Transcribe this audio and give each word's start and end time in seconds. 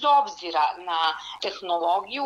bez 0.00 0.04
obzira 0.04 0.64
na 0.78 0.98
tehnologiju, 1.42 2.24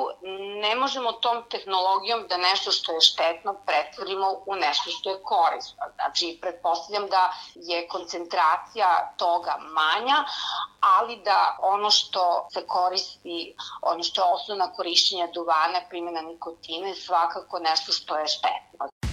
ne 0.62 0.74
možemo 0.76 1.12
tom 1.12 1.42
tehnologijom 1.50 2.26
da 2.28 2.36
nešto 2.36 2.70
što 2.70 2.92
je 2.92 3.00
štetno 3.00 3.54
pretvorimo 3.66 4.42
u 4.46 4.54
nešto 4.54 4.90
što 4.90 5.10
je 5.10 5.22
korisno. 5.22 5.84
Znači, 5.94 6.38
pretpostavljam 6.40 7.06
da 7.08 7.34
je 7.54 7.88
koncentracija 7.88 9.14
toga 9.16 9.56
manja, 9.60 10.24
ali 10.80 11.16
da 11.16 11.58
ono 11.62 11.90
što 11.90 12.46
se 12.52 12.66
koristi, 12.66 13.56
ono 13.82 14.02
što 14.02 14.20
je 14.22 14.32
osnovna 14.32 14.72
korišćenja 14.72 15.26
duvana, 15.34 15.80
primjena 15.88 16.20
nikotina 16.20 16.88
je 16.88 16.94
svakako 16.94 17.58
nešto 17.58 17.92
što 17.92 18.18
je 18.18 18.26
štetno. 18.26 19.03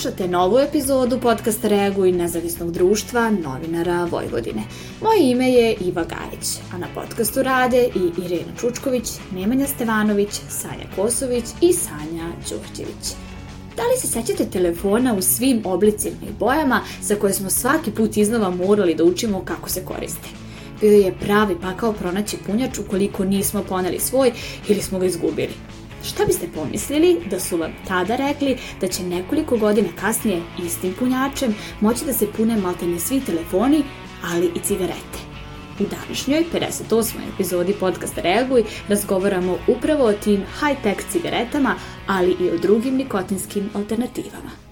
Slušate 0.00 0.28
novu 0.28 0.58
epizodu 0.58 1.18
podcasta 1.20 1.68
Reaguj 1.68 2.12
nezavisnog 2.12 2.72
društva 2.72 3.30
novinara 3.30 4.04
Vojvodine. 4.04 4.62
Moje 5.02 5.30
ime 5.30 5.50
je 5.50 5.76
Iva 5.80 6.04
Gajić, 6.04 6.48
a 6.74 6.78
na 6.78 6.86
podcastu 6.94 7.42
rade 7.42 7.88
i 7.94 8.22
Irena 8.24 8.52
Čučković, 8.60 9.08
Nemanja 9.32 9.66
Stevanović, 9.66 10.28
Sanja 10.48 10.86
Kosović 10.96 11.44
i 11.60 11.72
Sanja 11.72 12.28
Đurđević. 12.48 13.14
Da 13.76 13.82
li 13.82 14.00
se 14.00 14.06
sećate 14.06 14.50
telefona 14.50 15.14
u 15.14 15.22
svim 15.22 15.62
oblicima 15.64 16.16
i 16.22 16.38
bojama 16.38 16.80
za 17.02 17.16
koje 17.16 17.32
smo 17.32 17.50
svaki 17.50 17.90
put 17.90 18.16
iznova 18.16 18.50
morali 18.50 18.94
da 18.94 19.04
učimo 19.04 19.44
kako 19.44 19.68
se 19.68 19.84
koriste? 19.84 20.28
Bio 20.80 20.92
je 20.92 21.14
pravi 21.20 21.56
pakao 21.62 21.92
pronaći 21.92 22.36
punjač 22.46 22.78
ukoliko 22.78 23.24
nismo 23.24 23.62
poneli 23.68 23.98
svoj 23.98 24.32
ili 24.68 24.82
smo 24.82 24.98
ga 24.98 25.06
izgubili. 25.06 25.69
Šta 26.04 26.24
biste 26.24 26.46
pomislili 26.54 27.20
da 27.30 27.40
su 27.40 27.56
vam 27.56 27.72
tada 27.88 28.16
rekli 28.16 28.58
da 28.80 28.88
će 28.88 29.02
nekoliko 29.02 29.56
godina 29.56 29.88
kasnije 30.00 30.42
istim 30.66 30.94
punjačem 30.98 31.54
moći 31.80 32.04
da 32.04 32.12
se 32.12 32.26
pune 32.36 32.56
maltene 32.56 32.98
svi 32.98 33.20
telefoni, 33.20 33.82
ali 34.24 34.50
i 34.54 34.58
cigarete? 34.58 35.18
U 35.80 35.84
današnjoj 35.90 36.44
58. 36.90 37.14
epizodi 37.34 37.74
podcasta 37.80 38.20
Reaguj 38.20 38.64
razgovaramo 38.88 39.58
upravo 39.68 40.04
o 40.04 40.12
tim 40.12 40.42
high-tech 40.60 41.02
cigaretama, 41.12 41.74
ali 42.06 42.36
i 42.40 42.50
o 42.50 42.58
drugim 42.58 42.96
nikotinskim 42.96 43.70
alternativama. 43.74 44.69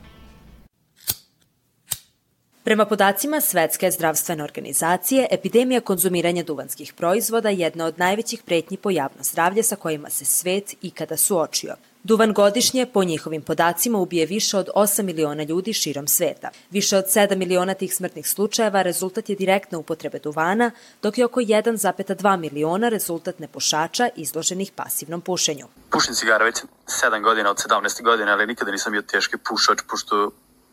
Prema 2.69 2.87
podacima 2.87 3.41
Svetske 3.41 3.91
zdravstvene 3.91 4.45
organizacije, 4.45 5.27
epidemija 5.31 5.81
konzumiranja 5.81 6.43
duvanskih 6.43 6.93
proizvoda 6.93 7.49
je 7.49 7.59
jedna 7.59 7.85
od 7.85 7.99
najvećih 7.99 8.43
pretnji 8.43 8.77
po 8.77 8.91
javno 8.91 9.23
zdravlje 9.23 9.63
sa 9.63 9.77
kojima 9.77 10.11
se 10.11 10.25
svet 10.25 10.75
ikada 10.83 11.17
suočio. 11.17 11.75
Duvan 12.03 12.33
godišnje, 12.33 12.87
po 12.87 13.05
njihovim 13.05 13.43
podacima, 13.43 13.99
ubije 13.99 14.27
više 14.27 14.59
od 14.59 14.69
8 14.75 15.03
miliona 15.03 15.43
ljudi 15.43 15.73
širom 15.73 16.09
sveta. 16.09 16.51
Više 16.71 16.97
od 16.97 17.05
7 17.05 17.37
miliona 17.37 17.75
tih 17.75 17.95
smrtnih 17.95 18.29
slučajeva 18.29 18.83
rezultat 18.83 19.29
je 19.29 19.37
direktne 19.37 19.79
upotrebe 19.79 20.19
duvana, 20.19 20.71
dok 21.03 21.19
je 21.19 21.25
oko 21.25 21.41
1,2 21.41 22.37
miliona 22.37 22.89
rezultat 22.89 23.39
nepušača 23.39 24.09
izloženih 24.17 24.73
pasivnom 24.73 25.21
pušenju. 25.21 25.67
Pušim 25.91 26.15
cigara 26.15 26.45
već 26.45 26.57
7 26.87 27.23
godina 27.23 27.51
od 27.51 27.57
17 27.57 28.03
godina, 28.03 28.33
ali 28.33 28.47
nikada 28.47 28.71
nisam 28.71 28.93
bio 28.93 29.03
teški 29.03 29.37
pušač, 29.49 29.79
pošto 29.91 30.31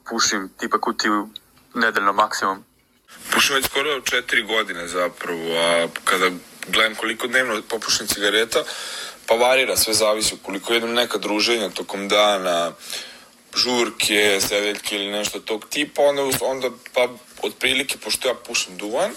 pušim 0.10 0.50
tipa 0.60 0.80
kutiju 0.80 1.30
nedeljno 1.76 2.14
maksimum. 2.14 2.66
Pušim 3.34 3.56
već 3.56 3.66
skoro 3.66 4.02
četiri 4.02 4.44
godine 4.44 4.88
zapravo, 4.88 5.58
a 5.58 5.88
kada 6.04 6.30
gledam 6.68 6.96
koliko 6.96 7.28
dnevno 7.28 7.62
popušim 7.70 8.08
cigareta, 8.08 8.64
pa 9.26 9.36
varira, 9.36 9.78
sve 9.78 9.94
zavisi. 9.94 10.36
Ukoliko 10.36 10.74
jedem 10.74 10.94
neka 10.94 11.18
druženja 11.18 11.70
tokom 11.70 12.08
dana, 12.08 12.72
žurke, 13.56 14.40
sedeljke 14.42 14.96
ili 14.96 15.12
nešto 15.12 15.40
tog 15.40 15.66
tipa, 15.70 16.02
onda, 16.02 16.22
onda 16.42 16.70
pa 16.94 17.08
otprilike, 17.42 17.98
pošto 17.98 18.28
ja 18.28 18.36
pušim 18.36 18.78
duvan, 18.78 19.12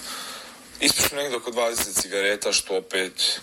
ispušim 0.81 1.19
negde 1.19 1.37
oko 1.37 1.51
20 1.51 2.03
cigareta, 2.03 2.53
što 2.53 2.77
opet 2.77 3.41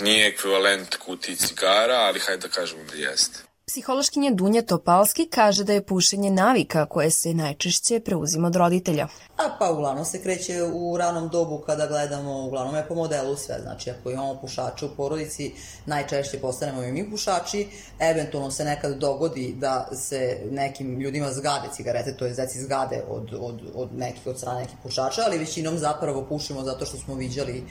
nije 0.00 0.26
ekvivalent 0.26 0.96
kutiji 0.96 1.36
cigara, 1.36 1.96
ali 1.96 2.20
hajde 2.20 2.48
da 2.48 2.54
kažemo 2.54 2.82
da 2.84 2.94
jeste. 2.96 3.51
Psihološkinja 3.72 4.30
Dunja 4.30 4.62
Topalski 4.62 5.26
kaže 5.26 5.64
da 5.64 5.72
je 5.72 5.82
pušenje 5.82 6.30
navika 6.30 6.86
koje 6.86 7.10
se 7.10 7.34
najčešće 7.34 8.00
preuzima 8.00 8.46
od 8.46 8.56
roditelja. 8.56 9.08
A 9.36 9.56
pa 9.58 9.70
uglavnom 9.70 10.04
se 10.04 10.22
kreće 10.22 10.62
u 10.62 10.96
ranom 10.96 11.28
dobu 11.28 11.58
kada 11.58 11.86
gledamo, 11.86 12.46
uglavnom 12.46 12.76
je 12.76 12.84
po 12.88 12.94
modelu 12.94 13.36
sve, 13.36 13.58
znači 13.62 13.90
ako 13.90 14.10
imamo 14.10 14.40
pušače 14.40 14.84
u 14.86 14.88
porodici, 14.96 15.52
najčešće 15.86 16.40
postanemo 16.40 16.82
i 16.82 16.92
mi 16.92 17.10
pušači, 17.10 17.68
eventualno 17.98 18.50
se 18.50 18.64
nekad 18.64 18.98
dogodi 18.98 19.54
da 19.58 19.88
se 19.92 20.40
nekim 20.50 21.00
ljudima 21.00 21.32
zgade 21.32 21.68
cigarete, 21.72 22.16
to 22.16 22.26
je 22.26 22.34
zeci 22.34 22.62
zgade 22.62 23.02
od, 23.08 23.34
od, 23.40 23.60
od 23.74 23.94
nekih, 23.94 24.26
od 24.26 24.38
strane 24.38 24.60
nekih 24.60 24.76
pušača, 24.82 25.22
ali 25.26 25.38
većinom 25.38 25.78
zapravo 25.78 26.26
pušimo 26.28 26.62
zato 26.62 26.86
što 26.86 26.96
smo 26.96 27.14
viđali 27.14 27.64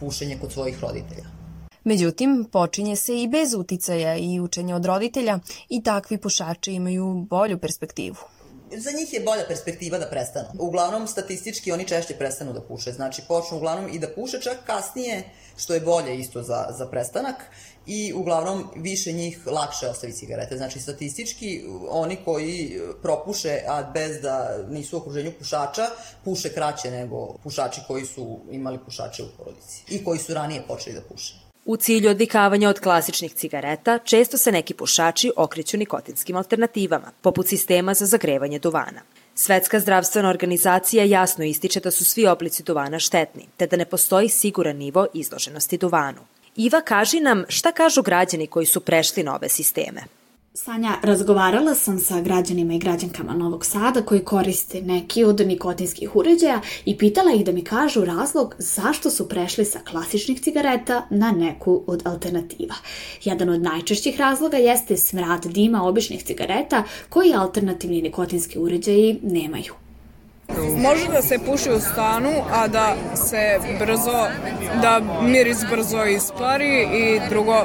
pušenje 0.00 0.38
kod 0.40 0.52
svojih 0.52 0.80
roditelja. 0.82 1.37
Međutim, 1.88 2.44
počinje 2.52 2.96
se 2.96 3.22
i 3.22 3.28
bez 3.28 3.54
uticaja 3.54 4.16
i 4.16 4.40
učenja 4.40 4.76
od 4.76 4.84
roditelja 4.84 5.38
i 5.68 5.82
takvi 5.82 6.18
pušači 6.18 6.72
imaju 6.72 7.26
bolju 7.30 7.58
perspektivu 7.58 8.16
za 8.76 8.90
njih 8.90 9.12
je 9.12 9.20
bolja 9.20 9.44
perspektiva 9.48 9.98
da 9.98 10.06
prestanu. 10.06 10.48
Uglavnom, 10.58 11.06
statistički 11.06 11.72
oni 11.72 11.88
češće 11.88 12.14
prestanu 12.14 12.52
da 12.52 12.60
puše. 12.60 12.92
Znači, 12.92 13.22
počnu 13.28 13.56
uglavnom 13.56 13.94
i 13.94 13.98
da 13.98 14.08
puše 14.08 14.40
čak 14.40 14.56
kasnije, 14.66 15.24
što 15.56 15.74
je 15.74 15.80
bolje 15.80 16.18
isto 16.18 16.42
za, 16.42 16.66
za 16.78 16.86
prestanak 16.86 17.36
i 17.86 18.12
uglavnom 18.12 18.70
više 18.76 19.12
njih 19.12 19.46
lakše 19.46 19.88
ostavi 19.88 20.12
cigarete. 20.12 20.56
Znači, 20.56 20.80
statistički 20.80 21.64
oni 21.88 22.16
koji 22.24 22.80
propuše, 23.02 23.60
a 23.68 23.82
bez 23.94 24.20
da 24.22 24.58
nisu 24.68 24.96
u 24.96 25.00
okruženju 25.00 25.32
pušača, 25.38 25.86
puše 26.24 26.52
kraće 26.54 26.90
nego 26.90 27.34
pušači 27.42 27.80
koji 27.86 28.04
su 28.04 28.40
imali 28.50 28.78
pušače 28.84 29.22
u 29.22 29.28
porodici 29.38 29.82
i 29.88 30.04
koji 30.04 30.18
su 30.18 30.34
ranije 30.34 30.62
počeli 30.68 30.96
da 30.96 31.02
puše. 31.02 31.47
U 31.68 31.76
cilju 31.76 32.10
odvikavanja 32.10 32.68
od 32.68 32.80
klasičnih 32.80 33.34
cigareta, 33.34 33.98
često 33.98 34.38
se 34.38 34.52
neki 34.52 34.74
pušači 34.74 35.32
okreću 35.36 35.76
nikotinskim 35.76 36.36
alternativama, 36.36 37.12
poput 37.20 37.46
sistema 37.46 37.94
za 37.94 38.06
zagrevanje 38.06 38.58
duvana. 38.58 39.00
Svetska 39.34 39.80
zdravstvena 39.80 40.28
organizacija 40.28 41.04
jasno 41.04 41.44
ističe 41.44 41.80
da 41.80 41.90
su 41.90 42.04
svi 42.04 42.26
oblici 42.26 42.62
duvana 42.62 42.98
štetni, 42.98 43.46
te 43.56 43.66
da 43.66 43.76
ne 43.76 43.84
postoji 43.84 44.28
siguran 44.28 44.76
nivo 44.76 45.06
izloženosti 45.14 45.78
duvanu. 45.78 46.20
Iva, 46.56 46.80
kaži 46.80 47.20
nam 47.20 47.44
šta 47.48 47.72
kažu 47.72 48.02
građani 48.02 48.46
koji 48.46 48.66
su 48.66 48.80
prešli 48.80 49.22
na 49.22 49.34
ove 49.34 49.48
sisteme. 49.48 50.00
Sanja, 50.64 50.94
razgovarala 51.02 51.74
sam 51.74 51.98
sa 51.98 52.20
građanima 52.20 52.74
i 52.74 52.78
građankama 52.78 53.34
Novog 53.34 53.66
Sada 53.66 54.02
koji 54.02 54.24
koriste 54.24 54.82
neki 54.82 55.24
od 55.24 55.46
nikotinskih 55.46 56.16
uređaja 56.16 56.60
i 56.84 56.98
pitala 56.98 57.32
ih 57.32 57.44
da 57.44 57.52
mi 57.52 57.64
kažu 57.64 58.04
razlog 58.04 58.54
zašto 58.58 59.10
su 59.10 59.28
prešli 59.28 59.64
sa 59.64 59.78
klasičnih 59.90 60.40
cigareta 60.40 61.06
na 61.10 61.32
neku 61.32 61.82
od 61.86 62.02
alternativa. 62.06 62.74
Jedan 63.24 63.48
od 63.48 63.62
najčešćih 63.62 64.20
razloga 64.20 64.56
jeste 64.56 64.96
smrad 64.96 65.46
dima 65.46 65.82
običnih 65.82 66.24
cigareta 66.24 66.82
koji 67.08 67.34
alternativni 67.34 68.02
nikotinski 68.02 68.58
uređaji 68.58 69.20
nemaju. 69.22 69.74
Može 70.76 71.08
da 71.08 71.22
se 71.22 71.38
puši 71.46 71.70
u 71.70 71.80
stanu, 71.80 72.30
a 72.50 72.68
da 72.68 72.96
se 73.14 73.58
brzo, 73.78 74.26
da 74.82 75.00
miris 75.22 75.58
brzo 75.70 76.04
ispari 76.04 76.82
i 76.82 77.20
drugo, 77.28 77.64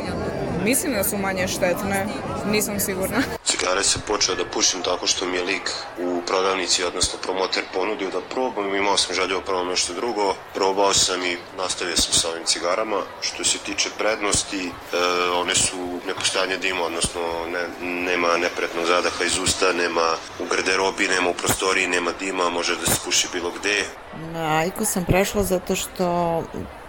mislim 0.65 0.93
da 0.93 1.03
su 1.03 1.17
manje 1.17 1.47
štetne 1.47 2.07
nisam 2.51 2.79
sigurna. 2.79 3.23
Cigare 3.45 3.83
se 3.83 3.99
počeo 4.07 4.35
da 4.35 4.45
pušim 4.45 4.81
tako 4.81 5.07
što 5.07 5.25
mi 5.25 5.37
je 5.37 5.43
lik 5.43 5.71
u 5.99 6.21
prodavnici, 6.27 6.83
odnosno 6.83 7.19
promoter 7.21 7.63
ponudio 7.73 8.09
da 8.09 8.21
probam. 8.21 8.75
Imao 8.75 8.97
sam 8.97 9.15
želju 9.15 9.35
da 9.35 9.41
probam 9.41 9.67
nešto 9.67 9.93
drugo. 9.93 10.35
Probao 10.53 10.93
sam 10.93 11.25
i 11.25 11.37
nastavio 11.57 11.97
sam 11.97 12.13
sa 12.13 12.29
ovim 12.29 12.45
cigarama. 12.45 13.01
Što 13.21 13.43
se 13.43 13.57
tiče 13.57 13.89
prednosti, 13.97 14.65
e, 14.67 14.97
one 15.29 15.55
su 15.55 15.99
nepostajanje 16.07 16.57
dima, 16.57 16.83
odnosno 16.83 17.21
ne, 17.53 17.63
nema 17.81 18.37
nepretnog 18.37 18.85
zadaha 18.85 19.23
iz 19.23 19.37
usta, 19.37 19.73
nema 19.73 20.07
u 20.39 20.45
garderobi, 20.45 21.07
nema 21.07 21.29
u 21.29 21.33
prostoriji, 21.33 21.87
nema 21.87 22.11
dima, 22.19 22.49
može 22.49 22.75
da 22.75 22.85
se 22.85 22.99
puši 23.05 23.27
bilo 23.33 23.51
gde. 23.59 23.85
Na 24.33 24.57
Ajku 24.57 24.85
sam 24.85 25.05
prešla 25.05 25.43
zato 25.43 25.75
što 25.75 26.43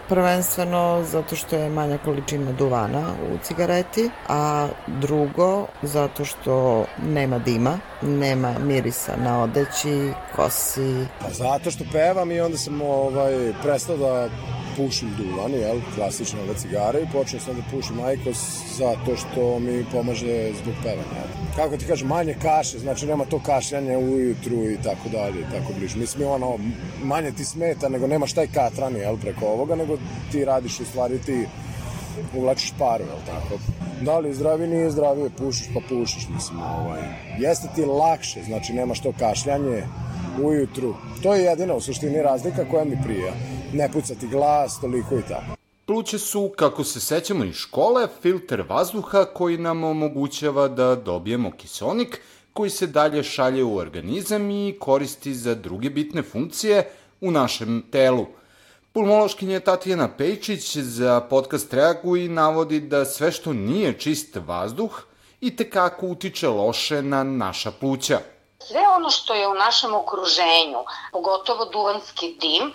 Prvenstveno 0.09 1.05
zato 1.05 1.37
što 1.37 1.57
je 1.57 1.71
manja 1.71 1.99
količina 1.99 2.53
duvana 2.53 3.15
u 3.33 3.39
cigareti, 3.43 4.11
a 4.29 4.69
drugo 4.87 5.67
zato 5.83 6.25
što 6.25 6.85
nema 7.07 7.39
dima, 7.39 7.79
nema 8.03 8.59
mirisa 8.59 9.17
na 9.17 9.43
odeći, 9.43 10.13
kosi. 10.37 11.07
Pa 11.21 11.31
zato 11.31 11.71
što 11.71 11.85
pevam 11.93 12.31
i 12.31 12.41
onda 12.41 12.59
sam 12.59 12.83
ovaj, 12.83 13.53
prestao 13.63 13.97
da 13.97 14.29
pušim 14.77 15.15
duvan, 15.19 15.53
jel, 15.53 15.77
klasične 15.95 16.41
ove 16.41 16.55
cigare 16.55 17.01
i 17.01 17.13
počeo 17.13 17.41
sam 17.41 17.55
da 17.55 17.63
pušim 17.71 18.05
ajkos 18.05 18.39
zato 18.79 19.17
što 19.17 19.59
mi 19.59 19.85
pomaže 19.93 20.53
zbog 20.63 20.75
pevanja. 20.83 21.44
Kako 21.57 21.77
ti 21.77 21.87
kažem, 21.87 22.09
manje 22.09 22.35
kaše, 22.43 22.79
znači 22.79 23.07
nema 23.07 23.25
to 23.25 23.39
kašljanje 23.39 23.97
ujutru 23.97 24.71
i 24.71 24.79
tako 24.85 25.09
dalje 25.09 25.41
i 25.41 25.51
tako 25.53 25.73
bliže. 25.79 25.99
Mislim, 25.99 26.29
ono, 26.29 26.59
manje 27.03 27.33
ti 27.33 27.45
smeta, 27.45 27.89
nego 27.89 28.07
nemaš 28.07 28.33
taj 28.33 28.47
katran, 28.47 28.97
jel, 28.97 29.17
preko 29.17 29.47
ovoga, 29.47 29.75
nego 29.75 29.99
ti 30.33 30.45
radiš 30.45 30.81
u 30.81 30.85
stvari 30.85 31.19
ti 31.19 31.47
uvlačiš 32.37 32.73
paru, 32.79 33.05
jel 33.05 33.19
tako? 33.27 33.59
Da 34.01 34.19
li 34.19 34.35
zdravi, 34.35 34.67
nije 34.67 34.91
zdravi, 34.91 35.31
pušiš 35.39 35.67
pa 35.75 35.81
pušiš, 35.89 36.29
mislim, 36.29 36.59
ovaj. 36.63 37.03
Jeste 37.39 37.69
ti 37.75 37.85
lakše, 37.85 38.43
znači 38.43 38.73
nemaš 38.73 39.01
to 39.01 39.13
kašljanje 39.19 39.83
ujutru. 40.43 40.95
To 41.23 41.35
je 41.35 41.45
jedina 41.45 41.75
u 41.75 41.81
suštini 41.81 42.23
razlika 42.23 42.65
koja 42.71 42.85
mi 42.85 43.03
prija. 43.05 43.33
Ne 43.73 43.89
pucati 43.93 44.27
glas, 44.27 44.81
toliko 44.81 45.19
i 45.19 45.23
tako. 45.23 45.64
Pluće 45.87 46.19
su, 46.19 46.53
kako 46.57 46.85
se 46.85 47.01
sećamo 47.01 47.45
iz 47.45 47.55
škole, 47.55 48.09
filter 48.23 48.65
vazduha 48.69 49.25
koji 49.25 49.59
nam 49.59 49.85
omogućava 49.85 50.69
da 50.69 50.97
dobijemo 50.97 51.51
kisonik 51.51 52.21
koji 52.53 52.71
se 52.71 52.87
dalje 52.87 53.23
šalje 53.23 53.65
u 53.65 53.77
organizam 53.77 54.51
i 54.51 54.77
koristi 54.81 55.35
za 55.35 55.55
druge 55.55 55.91
bitne 55.91 56.23
funkcije 56.23 56.91
u 57.21 57.31
našem 57.31 57.83
telu– 57.91 58.27
Pulmološkinja 58.95 59.61
Tatjana 59.61 60.09
Pejčić 60.09 60.77
za 60.77 61.21
podcast 61.21 61.75
Reaguj 61.75 62.29
navodi 62.29 62.81
da 62.81 63.05
sve 63.05 63.33
što 63.33 63.53
nije 63.53 63.93
čist 63.93 64.37
vazduh 64.47 65.03
i 65.41 65.57
tekako 65.57 66.07
utiče 66.07 66.49
loše 66.49 67.03
na 67.03 67.25
naša 67.25 67.71
pluća. 67.71 68.19
Sve 68.67 68.89
ono 68.97 69.11
što 69.11 69.35
je 69.35 69.49
u 69.49 69.55
našem 69.55 69.95
okruženju, 69.95 70.85
pogotovo 71.13 71.65
duvanski 71.65 72.35
dim, 72.41 72.73
e, 72.73 72.75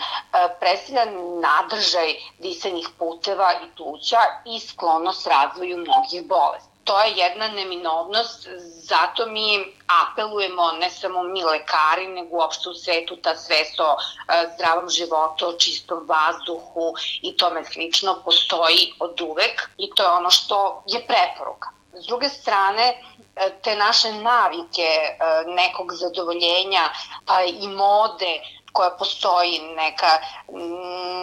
predstavlja 0.60 1.06
nadržaj 1.42 2.16
disanih 2.40 2.90
puteva 3.00 3.54
i 3.54 3.76
pluća 3.78 4.20
i 4.46 4.60
sklonost 4.60 5.28
razvoju 5.28 5.78
mnogih 5.78 6.28
bolesti 6.28 6.70
to 6.90 7.02
je 7.02 7.14
jedna 7.16 7.48
neminovnost, 7.48 8.48
zato 8.90 9.26
mi 9.26 9.60
apelujemo, 10.02 10.72
ne 10.72 10.90
samo 10.90 11.24
mi 11.24 11.44
lekari, 11.44 12.08
nego 12.08 12.38
uopšte 12.38 12.70
u 12.70 12.74
svetu 12.74 13.16
ta 13.16 13.36
svest 13.36 13.80
o 13.80 13.92
e, 13.94 14.50
zdravom 14.56 14.90
životu, 14.90 15.48
o 15.48 15.54
čistom 15.54 16.00
vazduhu 16.08 16.94
i 17.22 17.38
tome 17.38 17.66
slično 17.66 18.22
postoji 18.26 18.94
od 19.00 19.22
uvek 19.22 19.70
i 19.78 19.90
to 19.96 20.04
je 20.04 20.10
ono 20.10 20.30
što 20.30 20.84
je 20.88 21.08
preporuka. 21.08 21.79
S 21.94 22.08
druge 22.08 22.30
strane, 22.30 23.02
e, 23.36 23.50
te 23.64 23.76
naše 23.76 24.14
navike 24.14 24.82
e, 24.82 25.16
nekog 25.48 25.94
zadovoljenja, 25.94 26.90
pa 27.26 27.44
i 27.44 27.68
mode, 27.68 28.40
koja 28.72 28.90
postoji, 28.90 29.60
neka, 29.76 30.12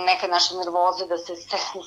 neka 0.06 0.26
naša 0.26 0.54
nervoza 0.54 1.06
da 1.06 1.18
se 1.18 1.32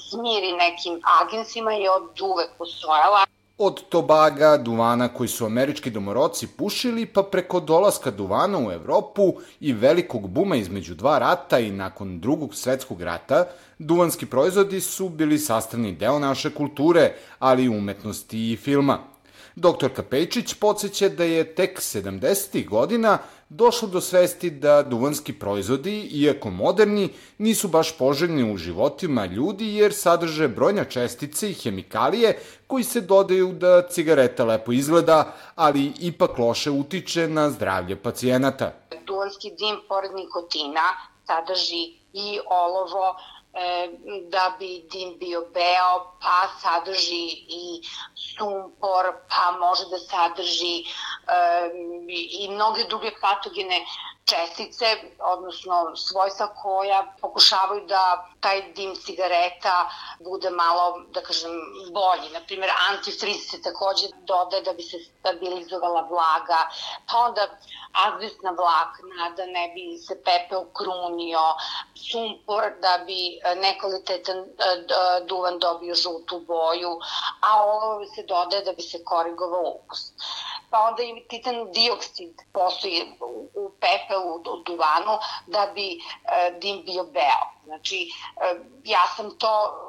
smiri 0.10 0.52
nekim 0.52 1.02
agensima 1.22 1.72
je 1.74 1.92
od 1.92 2.22
uvek 2.22 2.50
postojala. 2.58 3.26
Od 3.58 3.90
tobaga, 3.90 4.58
duvana 4.58 5.14
koji 5.14 5.30
su 5.30 5.46
američki 5.46 5.90
domoroci 5.90 6.48
pušili, 6.48 7.06
pa 7.06 7.24
preko 7.24 7.60
dolaska 7.60 8.12
duvana 8.12 8.58
u 8.68 8.72
Evropu 8.72 9.34
i 9.60 9.74
velikog 9.74 10.30
buma 10.30 10.56
između 10.56 10.96
dva 10.96 11.20
rata 11.20 11.60
i 11.60 11.72
nakon 11.72 12.20
drugog 12.20 12.56
svetskog 12.56 13.02
rata, 13.02 13.46
duvanski 13.80 14.26
proizvodi 14.26 14.82
su 14.82 15.10
bili 15.10 15.40
sastavni 15.40 15.96
deo 15.96 16.20
naše 16.20 16.54
kulture, 16.56 17.14
ali 17.40 17.64
i 17.64 17.70
umetnosti 17.70 18.52
i 18.52 18.58
filma. 18.58 19.00
Dr. 19.56 19.90
Kapejčić 19.96 20.54
podsjeća 20.54 21.10
da 21.10 21.24
je 21.24 21.56
tek 21.56 21.80
70. 21.80 22.70
godina 22.70 23.18
došlo 23.50 23.88
do 23.88 24.02
svesti 24.02 24.50
da 24.50 24.84
duvanski 24.84 25.34
proizvodi, 25.34 26.00
iako 26.12 26.50
moderni, 26.50 27.10
nisu 27.38 27.68
baš 27.68 27.98
poželjni 27.98 28.54
u 28.54 28.58
životima 28.58 29.26
ljudi 29.26 29.76
jer 29.76 29.94
sadrže 29.94 30.48
brojne 30.48 30.86
čestice 30.90 31.50
i 31.50 31.54
hemikalije 31.54 32.40
koji 32.68 32.84
se 32.84 33.02
dodaju 33.02 33.52
da 33.54 33.88
cigareta 33.90 34.46
lepo 34.46 34.72
izgleda, 34.72 35.36
ali 35.56 35.94
ipak 36.00 36.38
loše 36.38 36.72
utiče 36.72 37.28
na 37.28 37.50
zdravlje 37.50 37.96
pacijenata. 37.96 38.74
Duvanski 39.06 39.50
dim, 39.50 39.76
pored 39.88 40.12
nikotina, 40.16 40.82
sadrži 41.28 42.00
i 42.14 42.40
olovo, 42.50 43.16
da 44.30 44.56
bi 44.60 44.86
dim 44.92 45.18
bio 45.20 45.42
beo, 45.54 46.18
pa 46.22 46.48
sadrži 46.62 47.26
i 47.48 47.82
sumpor, 48.16 49.06
pa 49.30 49.58
može 49.60 49.84
da 49.92 49.98
sadrži 49.98 50.76
e, 50.80 50.86
i 52.42 52.50
mnoge 52.50 52.84
druge 52.84 53.12
patogene 53.22 53.86
čestice, 54.30 54.86
odnosno 55.20 55.96
svojstva 55.96 56.48
koja 56.48 57.14
pokušavaju 57.22 57.86
da 57.88 58.30
taj 58.40 58.62
dim 58.74 58.96
cigareta 58.96 59.90
bude 60.20 60.50
malo, 60.50 61.02
da 61.14 61.22
kažem, 61.22 61.52
bolji. 61.94 62.30
Naprimer, 62.34 62.70
antifriz 62.90 63.50
se 63.52 63.62
takođe 63.62 64.08
dodaje 64.22 64.64
da 64.64 64.74
bi 64.74 64.84
se 64.84 64.98
stabilizovala 65.20 66.02
vlaga, 66.02 66.60
pa 67.12 67.18
onda 67.18 67.48
azbestna 68.06 68.52
vlakna 68.52 69.30
da 69.38 69.46
ne 69.46 69.72
bi 69.76 69.98
se 69.98 70.16
pepeo 70.24 70.66
krunio, 70.74 71.46
sumpor 72.12 72.64
da 72.82 73.04
bi 73.06 73.40
nekvalitetan 73.62 74.38
e, 74.38 74.46
duvan 75.26 75.60
dobio 75.60 75.96
žutu 75.96 76.40
boju, 76.40 77.00
a 77.42 77.64
ovo 77.64 78.06
se 78.16 78.24
dodaje 78.24 78.64
da 78.64 78.74
bi 78.74 78.82
se 78.82 79.04
korigovao 79.04 79.74
ukus 79.76 80.12
pa 80.70 80.78
onda 80.80 81.04
i 81.04 81.28
titan 81.30 81.56
dioksid 81.72 82.34
postoji 82.54 83.02
u 83.56 83.72
pepelu, 83.82 84.36
u 84.36 84.64
duvanu, 84.66 85.18
da 85.48 85.72
bi 85.76 85.88
e, 85.92 86.00
dim 86.62 86.84
bio 86.86 87.04
beo. 87.04 87.44
Znači, 87.66 88.10
e, 88.42 88.60
ja 88.84 89.08
sam 89.16 89.38
to, 89.38 89.86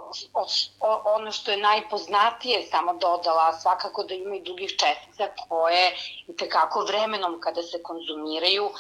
ono 1.05 1.33
što 1.33 1.51
je 1.51 1.57
najpoznatije 1.57 2.67
samo 2.71 2.93
dodala, 2.93 3.59
svakako 3.61 4.05
da 4.05 4.15
ima 4.15 4.35
i 4.37 4.43
drugih 4.43 4.71
čestica 4.71 5.29
koje 5.49 5.97
i 6.27 6.37
tekako 6.37 6.85
vremenom 6.85 7.41
kada 7.41 7.63
se 7.63 7.83
konzumiraju 7.83 8.65
e, 8.65 8.71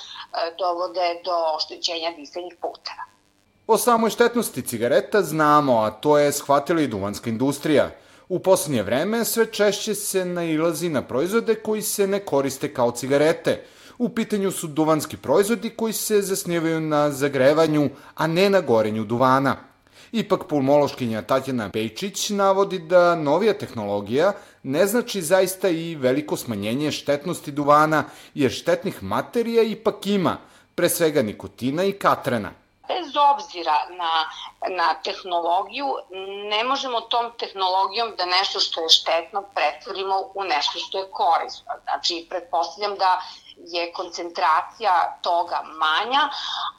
dovode 0.58 1.20
do 1.24 1.32
oštećenja 1.56 2.10
disenih 2.16 2.54
puteva. 2.60 3.04
O 3.66 3.78
samoj 3.78 4.10
štetnosti 4.10 4.66
cigareta 4.66 5.22
znamo, 5.22 5.78
a 5.78 5.90
to 5.90 6.18
je 6.18 6.32
shvatila 6.32 6.80
i 6.80 6.86
duvanska 6.86 7.30
industrija– 7.30 7.90
U 8.30 8.38
poslednje 8.38 8.82
vreme 8.82 9.24
sve 9.24 9.46
češće 9.46 9.94
se 9.94 10.24
nailazi 10.24 10.88
na 10.88 11.02
proizvode 11.02 11.54
koji 11.54 11.82
se 11.82 12.06
ne 12.06 12.18
koriste 12.18 12.74
kao 12.74 12.90
cigarete. 12.90 13.64
U 13.98 14.08
pitanju 14.08 14.50
su 14.50 14.66
duvanski 14.66 15.16
proizvodi 15.16 15.70
koji 15.70 15.92
se 15.92 16.22
zasnivaju 16.22 16.80
na 16.80 17.10
zagrevanju, 17.10 17.90
a 18.14 18.26
ne 18.26 18.50
na 18.50 18.60
gorenju 18.60 19.04
duvana. 19.04 19.56
Ipak 20.12 20.46
pulmološkinja 20.48 21.22
Tatjana 21.22 21.70
Pejčić 21.70 22.30
navodi 22.30 22.78
da 22.78 23.14
novija 23.14 23.58
tehnologija 23.58 24.32
ne 24.62 24.86
znači 24.86 25.22
zaista 25.22 25.68
i 25.68 25.94
veliko 25.94 26.36
smanjenje 26.36 26.92
štetnosti 26.92 27.52
duvana, 27.52 28.04
jer 28.34 28.50
štetnih 28.50 29.02
materija 29.02 29.62
ipak 29.62 30.06
ima, 30.06 30.36
pre 30.74 30.88
svega 30.88 31.22
nikotina 31.22 31.84
i 31.84 31.92
katrena 31.92 32.59
bez 32.90 33.16
obzira 33.32 33.76
na, 33.90 34.12
na 34.68 34.94
tehnologiju, 35.04 35.88
ne 36.50 36.64
možemo 36.64 37.00
tom 37.00 37.32
tehnologijom 37.38 38.14
da 38.18 38.24
nešto 38.24 38.60
što 38.60 38.80
je 38.80 38.88
štetno 38.88 39.42
pretvorimo 39.54 40.16
u 40.34 40.44
nešto 40.44 40.78
što 40.78 40.98
je 40.98 41.10
korisno. 41.10 41.72
Znači, 41.84 42.26
pretpostavljam 42.30 42.94
da 42.96 43.22
je 43.56 43.92
koncentracija 43.92 45.18
toga 45.22 45.62
manja, 45.62 46.28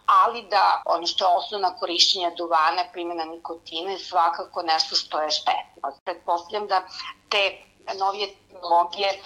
ali 0.06 0.42
da 0.42 0.82
ono 0.86 1.08
što 1.08 1.26
je 1.26 1.38
osnovna 1.38 1.76
korišćenja 1.80 2.32
duvana, 2.38 2.84
primjena 2.94 3.26
nikotina 3.26 3.98
svakako 3.98 4.62
nešto 4.62 4.96
što 4.96 5.22
je 5.22 5.32
štetno. 5.32 5.92
Pretpostavljam 6.04 6.68
da 6.68 6.82
te 7.30 7.71
novije 8.00 8.28
tehnologije 8.48 9.10
e, 9.10 9.18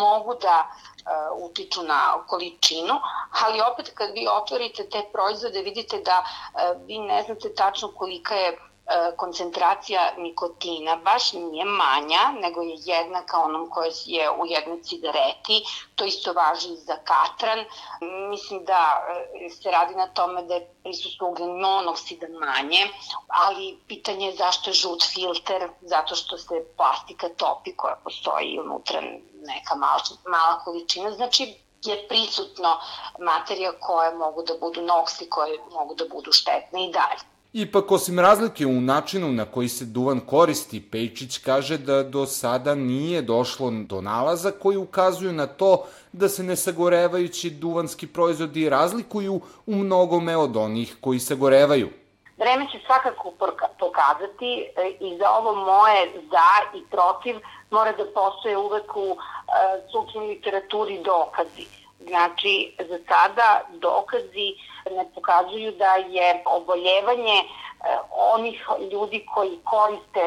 mogu 0.00 0.34
da 0.34 0.66
uh, 0.66 1.44
utiču 1.50 1.82
na 1.82 2.24
količinu, 2.26 2.94
ali 3.44 3.60
opet 3.60 3.92
kad 3.94 4.10
vi 4.14 4.28
otvorite 4.28 4.88
te 4.90 5.02
proizvode 5.12 5.62
vidite 5.62 5.98
da 5.98 6.24
uh, 6.24 6.86
vi 6.86 6.98
ne 6.98 7.22
znate 7.22 7.54
tačno 7.54 7.92
kolika 7.92 8.34
je 8.34 8.58
koncentracija 9.16 10.12
nikotina 10.18 10.96
baš 10.96 11.32
nije 11.32 11.64
manja, 11.64 12.40
nego 12.40 12.62
je 12.62 12.76
jednaka 12.84 13.38
onom 13.38 13.70
koja 13.70 13.90
je 14.04 14.30
u 14.30 14.46
jednoj 14.46 14.82
cigareti. 14.82 15.64
To 15.94 16.04
isto 16.04 16.32
važi 16.32 16.68
i 16.68 16.76
za 16.76 16.96
katran. 16.96 17.64
Mislim 18.30 18.64
da 18.64 19.06
se 19.62 19.70
radi 19.70 19.94
na 19.94 20.06
tome 20.06 20.42
da 20.42 20.54
je 20.54 20.74
prisustvo 20.82 21.28
ugljen 21.28 21.60
monoksida 21.60 22.26
manje, 22.28 22.88
ali 23.26 23.78
pitanje 23.88 24.26
je 24.26 24.36
zašto 24.36 24.70
je 24.70 24.74
žut 24.74 25.02
filter, 25.14 25.68
zato 25.80 26.14
što 26.14 26.38
se 26.38 26.64
plastika 26.76 27.28
topi 27.28 27.76
koja 27.76 27.96
postoji 28.04 28.60
unutra 28.60 29.00
neka 29.34 29.74
mala, 29.74 30.00
mala 30.26 30.58
količina, 30.64 31.10
znači 31.10 31.54
je 31.84 32.08
prisutno 32.08 32.80
materija 33.18 33.72
koje 33.80 34.14
mogu 34.14 34.42
da 34.42 34.54
budu 34.60 34.82
noksi, 34.82 35.30
koje 35.30 35.58
mogu 35.72 35.94
da 35.94 36.04
budu 36.04 36.32
štetne 36.32 36.84
i 36.84 36.92
dalje. 36.92 37.31
Ipak, 37.54 37.92
osim 37.92 38.18
razlike 38.18 38.66
u 38.66 38.80
načinu 38.80 39.32
na 39.32 39.44
koji 39.44 39.68
se 39.68 39.84
duvan 39.84 40.20
koristi, 40.20 40.82
Pejčić 40.90 41.38
kaže 41.38 41.78
da 41.78 42.02
do 42.02 42.26
sada 42.26 42.74
nije 42.74 43.22
došlo 43.22 43.70
do 43.70 44.00
nalaza 44.00 44.50
koji 44.50 44.76
ukazuju 44.76 45.32
na 45.32 45.46
to 45.46 45.84
da 46.12 46.28
se 46.28 46.42
nesagorevajući 46.42 47.50
duvanski 47.50 48.06
proizvodi 48.06 48.68
razlikuju 48.68 49.40
u 49.66 49.74
mnogome 49.74 50.36
od 50.36 50.56
onih 50.56 50.96
koji 51.00 51.18
sagorevaju. 51.18 51.88
Vreme 52.38 52.66
će 52.72 52.78
svakako 52.86 53.32
pokazati 53.78 54.66
e, 54.76 54.88
i 55.00 55.18
za 55.18 55.30
ovo 55.30 55.54
moje 55.54 56.12
za 56.30 56.78
i 56.78 56.82
protiv 56.90 57.36
mora 57.70 57.92
da 57.92 58.04
postoje 58.14 58.56
uvek 58.56 58.96
u 58.96 59.16
stručnoj 59.88 60.26
literaturi 60.26 61.02
dokazi. 61.04 61.66
Znači, 62.08 62.76
za 62.78 62.98
sada 63.08 63.60
dokazi 63.72 64.48
ne 64.90 65.04
pokazuju 65.14 65.72
da 65.72 65.94
je 65.94 66.42
oboljevanje 66.46 67.38
onih 68.34 68.66
ljudi 68.92 69.26
koji 69.34 69.58
koriste 69.64 70.24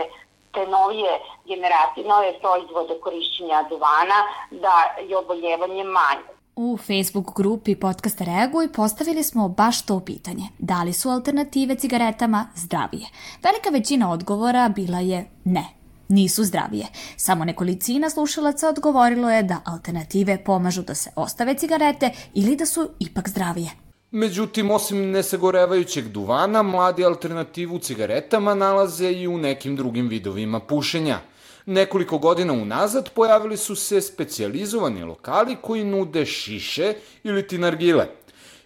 te 0.53 0.67
novije 0.67 1.13
generacije, 1.45 2.07
nove 2.07 2.39
proizvode 2.39 2.99
korišćenja 3.03 3.63
duvana, 3.69 4.19
da 4.51 4.75
je 5.09 5.17
oboljevanje 5.17 5.83
manje. 5.83 6.29
U 6.55 6.77
Facebook 6.77 7.35
grupi 7.35 7.75
Podcasta 7.75 8.23
Reaguj 8.23 8.73
postavili 8.73 9.23
smo 9.23 9.49
baš 9.49 9.85
to 9.85 9.99
pitanje. 9.99 10.43
Da 10.59 10.83
li 10.83 10.93
su 10.93 11.09
alternative 11.09 11.75
cigaretama 11.75 12.47
zdravije? 12.55 13.07
Velika 13.43 13.69
većina 13.69 14.11
odgovora 14.11 14.69
bila 14.69 14.99
je 14.99 15.29
ne. 15.43 15.65
Nisu 16.07 16.43
zdravije. 16.43 16.85
Samo 17.17 17.45
nekolicina 17.45 18.09
slušalaca 18.09 18.69
odgovorilo 18.69 19.29
je 19.29 19.43
da 19.43 19.61
alternative 19.65 20.43
pomažu 20.43 20.81
da 20.81 20.95
se 20.95 21.11
ostave 21.15 21.53
cigarete 21.53 22.11
ili 22.33 22.55
da 22.55 22.65
su 22.65 22.89
ipak 22.99 23.29
zdravije. 23.29 23.84
Međutim, 24.15 24.71
osim 24.71 25.11
nesagorevajućeg 25.11 26.07
duvana, 26.07 26.63
mladi 26.63 27.05
alternativu 27.05 27.79
cigaretama 27.79 28.55
nalaze 28.55 29.11
i 29.11 29.27
u 29.27 29.37
nekim 29.37 29.75
drugim 29.75 30.07
vidovima 30.07 30.59
pušenja– 30.59 31.19
Nekoliko 31.65 32.17
godina 32.17 32.53
unazad 32.53 33.09
pojavili 33.09 33.57
su 33.57 33.75
se 33.75 34.01
specijalizovani 34.01 35.03
lokali 35.03 35.55
koji 35.61 35.83
nude 35.83 36.25
šiše 36.25 36.93
ili 37.23 37.47
ti 37.47 37.57
nargile. 37.57 38.07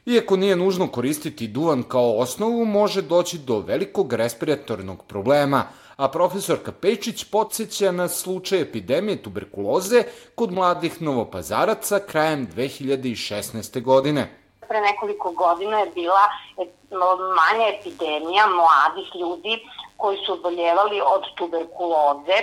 Iako 0.06 0.38
nije 0.38 0.56
nužno 0.56 0.88
koristiti 0.88 1.48
duvan 1.48 1.84
kao 1.84 2.18
osnovu, 2.18 2.65
može 2.65 3.01
doći 3.01 3.38
do 3.38 3.60
velikog 3.60 4.13
respiratornog 4.13 5.06
problema, 5.06 5.63
a 5.96 6.08
profesorka 6.08 6.72
Pečić 6.72 7.24
podsjeća 7.24 7.91
na 7.91 8.08
slučaj 8.08 8.62
epidemije 8.62 9.22
tuberkuloze 9.24 10.03
kod 10.36 10.51
mladih 10.51 11.01
novopazaraca 11.01 12.00
krajem 12.00 12.48
2016. 12.56 13.82
godine. 13.82 14.39
Pre 14.70 14.82
nekoliko 14.82 15.32
godina 15.32 15.80
je 15.80 15.86
bila 15.86 16.26
manja 17.40 17.68
epidemija 17.68 18.48
mladih 18.48 19.16
ljudi 19.16 19.66
koji 19.98 20.18
su 20.26 20.34
oboljevali 20.34 21.02
od 21.02 21.24
tuberkuloze 21.38 22.38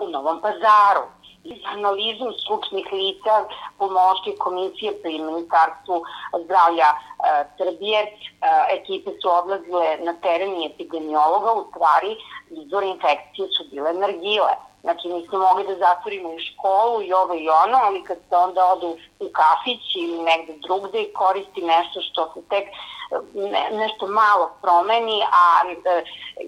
u 0.00 0.08
Novom 0.08 0.40
pazaru. 0.40 1.04
Iz 1.44 1.58
analizom 1.66 2.32
stručnih 2.32 2.86
lica 2.92 3.34
pomoške 3.78 4.36
komisije 4.38 5.02
pri 5.02 5.18
Ministarstvu 5.18 6.02
zdravlja 6.44 6.88
e, 6.90 6.96
Srbije 7.58 8.00
e, 8.00 8.08
ekipe 8.70 9.10
su 9.22 9.28
odlazile 9.30 9.96
na 9.98 10.12
teren 10.12 10.62
epidemiologa, 10.62 11.52
u 11.52 11.66
stvari 11.70 12.16
izvor 12.50 12.82
infekcije 12.82 13.48
su 13.48 13.64
bile 13.70 13.92
nargile. 13.94 14.52
Znači 14.86 15.08
nismo 15.08 15.38
mogli 15.38 15.64
da 15.66 15.74
zatvorimo 15.86 16.28
i 16.32 16.44
školu 16.48 17.02
i 17.02 17.12
ovo 17.12 17.34
i 17.34 17.48
ono, 17.64 17.76
ali 17.86 18.04
kad 18.04 18.18
se 18.28 18.36
onda 18.36 18.60
odu 18.72 18.90
u 19.20 19.28
kafić 19.40 19.82
ili 19.96 20.18
negde 20.30 20.52
drugde 20.66 20.98
i 21.02 21.12
koristi 21.12 21.62
nešto 21.62 22.00
što 22.08 22.32
se 22.34 22.40
tek 22.48 22.64
ne, 23.34 23.62
nešto 23.72 24.06
malo 24.06 24.50
promeni, 24.62 25.18
a 25.42 25.44
e, 25.68 26.02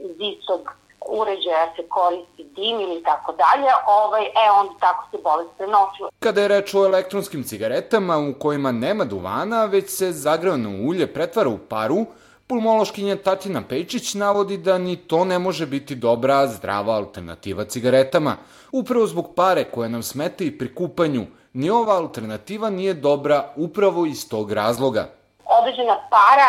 iz 0.09 0.17
istog 0.33 0.61
uređaja 1.09 1.67
se 1.77 1.89
koristi 1.89 2.45
dim 2.45 2.81
ili 2.81 3.03
tako 3.03 3.33
dalje, 3.33 3.71
ovaj, 3.87 4.25
e, 4.25 4.51
onda 4.61 4.73
tako 4.81 5.07
se 5.11 5.19
bolest 5.23 5.51
prenosila. 5.57 6.09
Kada 6.19 6.41
je 6.41 6.49
reč 6.49 6.75
o 6.75 6.85
elektronskim 6.85 7.43
cigaretama 7.45 8.19
u 8.19 8.35
kojima 8.39 8.73
nema 8.73 9.05
duvana, 9.05 9.65
već 9.65 9.91
se 9.91 10.13
zagrevano 10.13 10.69
ulje 10.89 11.07
pretvara 11.15 11.49
u 11.49 11.59
paru, 11.59 12.07
Pulmološkinja 12.49 13.17
Tatina 13.17 13.61
Pejčić 13.69 14.15
navodi 14.15 14.57
da 14.57 14.79
ni 14.79 14.97
to 14.97 15.25
ne 15.25 15.39
može 15.39 15.67
biti 15.67 15.95
dobra, 15.95 16.47
zdrava 16.47 16.95
alternativa 16.95 17.65
cigaretama. 17.65 18.37
Upravo 18.73 19.07
zbog 19.07 19.35
pare 19.37 19.65
koje 19.65 19.89
nam 19.89 20.03
smete 20.03 20.47
i 20.47 20.59
pri 20.59 20.75
kupanju, 20.75 21.27
ni 21.53 21.71
ova 21.71 21.95
alternativa 21.97 22.71
nije 22.71 22.95
dobra 22.95 23.53
upravo 23.57 24.07
iz 24.07 24.29
tog 24.29 24.53
razloga. 24.53 25.09
Određena 25.61 25.97
para 26.11 26.49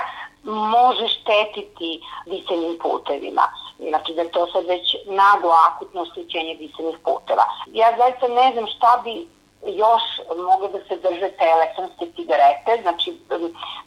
može 0.78 1.08
štetiti 1.08 2.02
disenim 2.26 2.78
putevima. 2.82 3.46
Znači 3.90 4.14
da 4.14 4.22
je 4.22 4.32
to 4.32 4.48
sad 4.54 4.66
već 4.66 4.96
naglo 5.06 5.52
akutno 5.70 6.02
oštećenje 6.02 6.56
disenih 6.56 6.98
puteva. 7.04 7.46
Ja 7.74 7.88
zaista 7.98 8.28
ne 8.28 8.52
znam 8.54 8.66
šta 8.76 9.02
bi 9.04 9.28
još 9.66 10.04
mogu 10.50 10.68
da 10.74 10.80
se 10.88 10.96
drže 11.02 11.30
te 11.38 11.46
elektronske 11.56 12.06
cigarete, 12.16 12.72
znači 12.82 13.18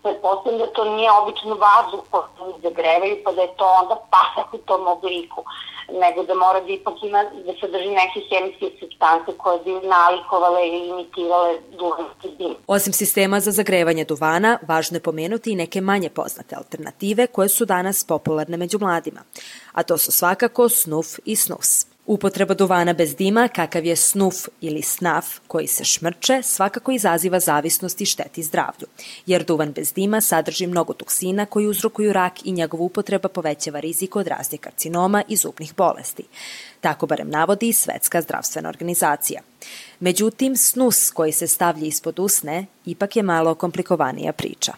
pretpostavljam 0.02 0.58
da 0.58 0.66
to 0.66 0.84
nije 0.84 1.10
obično 1.20 1.54
vazduh 1.54 2.00
koji 2.10 2.52
se 2.52 2.60
zagrevaju 2.68 3.16
pa 3.24 3.32
da 3.32 3.42
je 3.42 3.56
to 3.56 3.66
onda 3.82 3.96
pasak 4.10 4.54
u 4.54 4.58
tom 4.58 4.86
obliku 4.88 5.44
nego 5.92 6.22
da 6.22 6.34
mora 6.34 6.60
da 6.60 6.72
ipak 6.72 6.94
ima, 7.02 7.24
da 7.24 7.52
sadrži 7.60 7.88
neke 7.88 8.20
hemijske 8.30 8.66
substance 8.80 9.38
koje 9.38 9.58
bi 9.64 9.86
nalikovale 9.86 10.68
i 10.68 10.88
imitirale 10.88 11.58
duvanski 11.78 12.28
dim. 12.38 12.54
Osim 12.66 12.92
sistema 12.92 13.40
za 13.40 13.50
zagrevanje 13.50 14.04
duvana, 14.04 14.58
važno 14.68 14.96
je 14.96 15.02
pomenuti 15.02 15.52
i 15.52 15.56
neke 15.56 15.80
manje 15.80 16.08
poznate 16.08 16.56
alternative 16.56 17.26
koje 17.26 17.48
su 17.48 17.64
danas 17.64 18.04
popularne 18.04 18.56
među 18.56 18.78
mladima, 18.80 19.20
a 19.72 19.82
to 19.82 19.98
su 19.98 20.12
svakako 20.12 20.68
snuf 20.68 21.06
i 21.24 21.36
snus. 21.36 21.91
Upotreba 22.06 22.54
duvana 22.54 22.92
bez 22.92 23.14
dima, 23.16 23.48
kakav 23.48 23.84
je 23.84 23.96
snuf 23.96 24.34
ili 24.60 24.82
snaf 24.82 25.26
koji 25.46 25.66
se 25.66 25.84
šmrče, 25.84 26.42
svakako 26.42 26.92
izaziva 26.92 27.40
zavisnost 27.40 28.00
i 28.00 28.06
šteti 28.06 28.42
zdravlju, 28.42 28.86
jer 29.26 29.44
duvan 29.44 29.72
bez 29.72 29.92
dima 29.92 30.20
sadrži 30.20 30.66
mnogo 30.66 30.92
toksina 30.92 31.46
koji 31.46 31.66
uzrokuju 31.66 32.12
rak 32.12 32.32
i 32.46 32.52
njegova 32.52 32.84
upotreba 32.84 33.28
povećava 33.28 33.80
rizik 33.80 34.16
od 34.16 34.26
raznih 34.26 34.60
karcinoma 34.60 35.22
i 35.28 35.36
zubnih 35.36 35.74
bolesti. 35.76 36.24
Tako 36.80 37.06
barem 37.06 37.30
navodi 37.30 37.68
i 37.68 37.72
Svetska 37.72 38.22
zdravstvena 38.22 38.68
organizacija. 38.68 39.40
Međutim, 40.00 40.56
snus 40.56 41.10
koji 41.10 41.32
se 41.32 41.46
stavlja 41.46 41.86
ispod 41.86 42.18
usne 42.18 42.66
ipak 42.86 43.16
je 43.16 43.22
malo 43.22 43.54
komplikovanija 43.54 44.32
priča. 44.32 44.72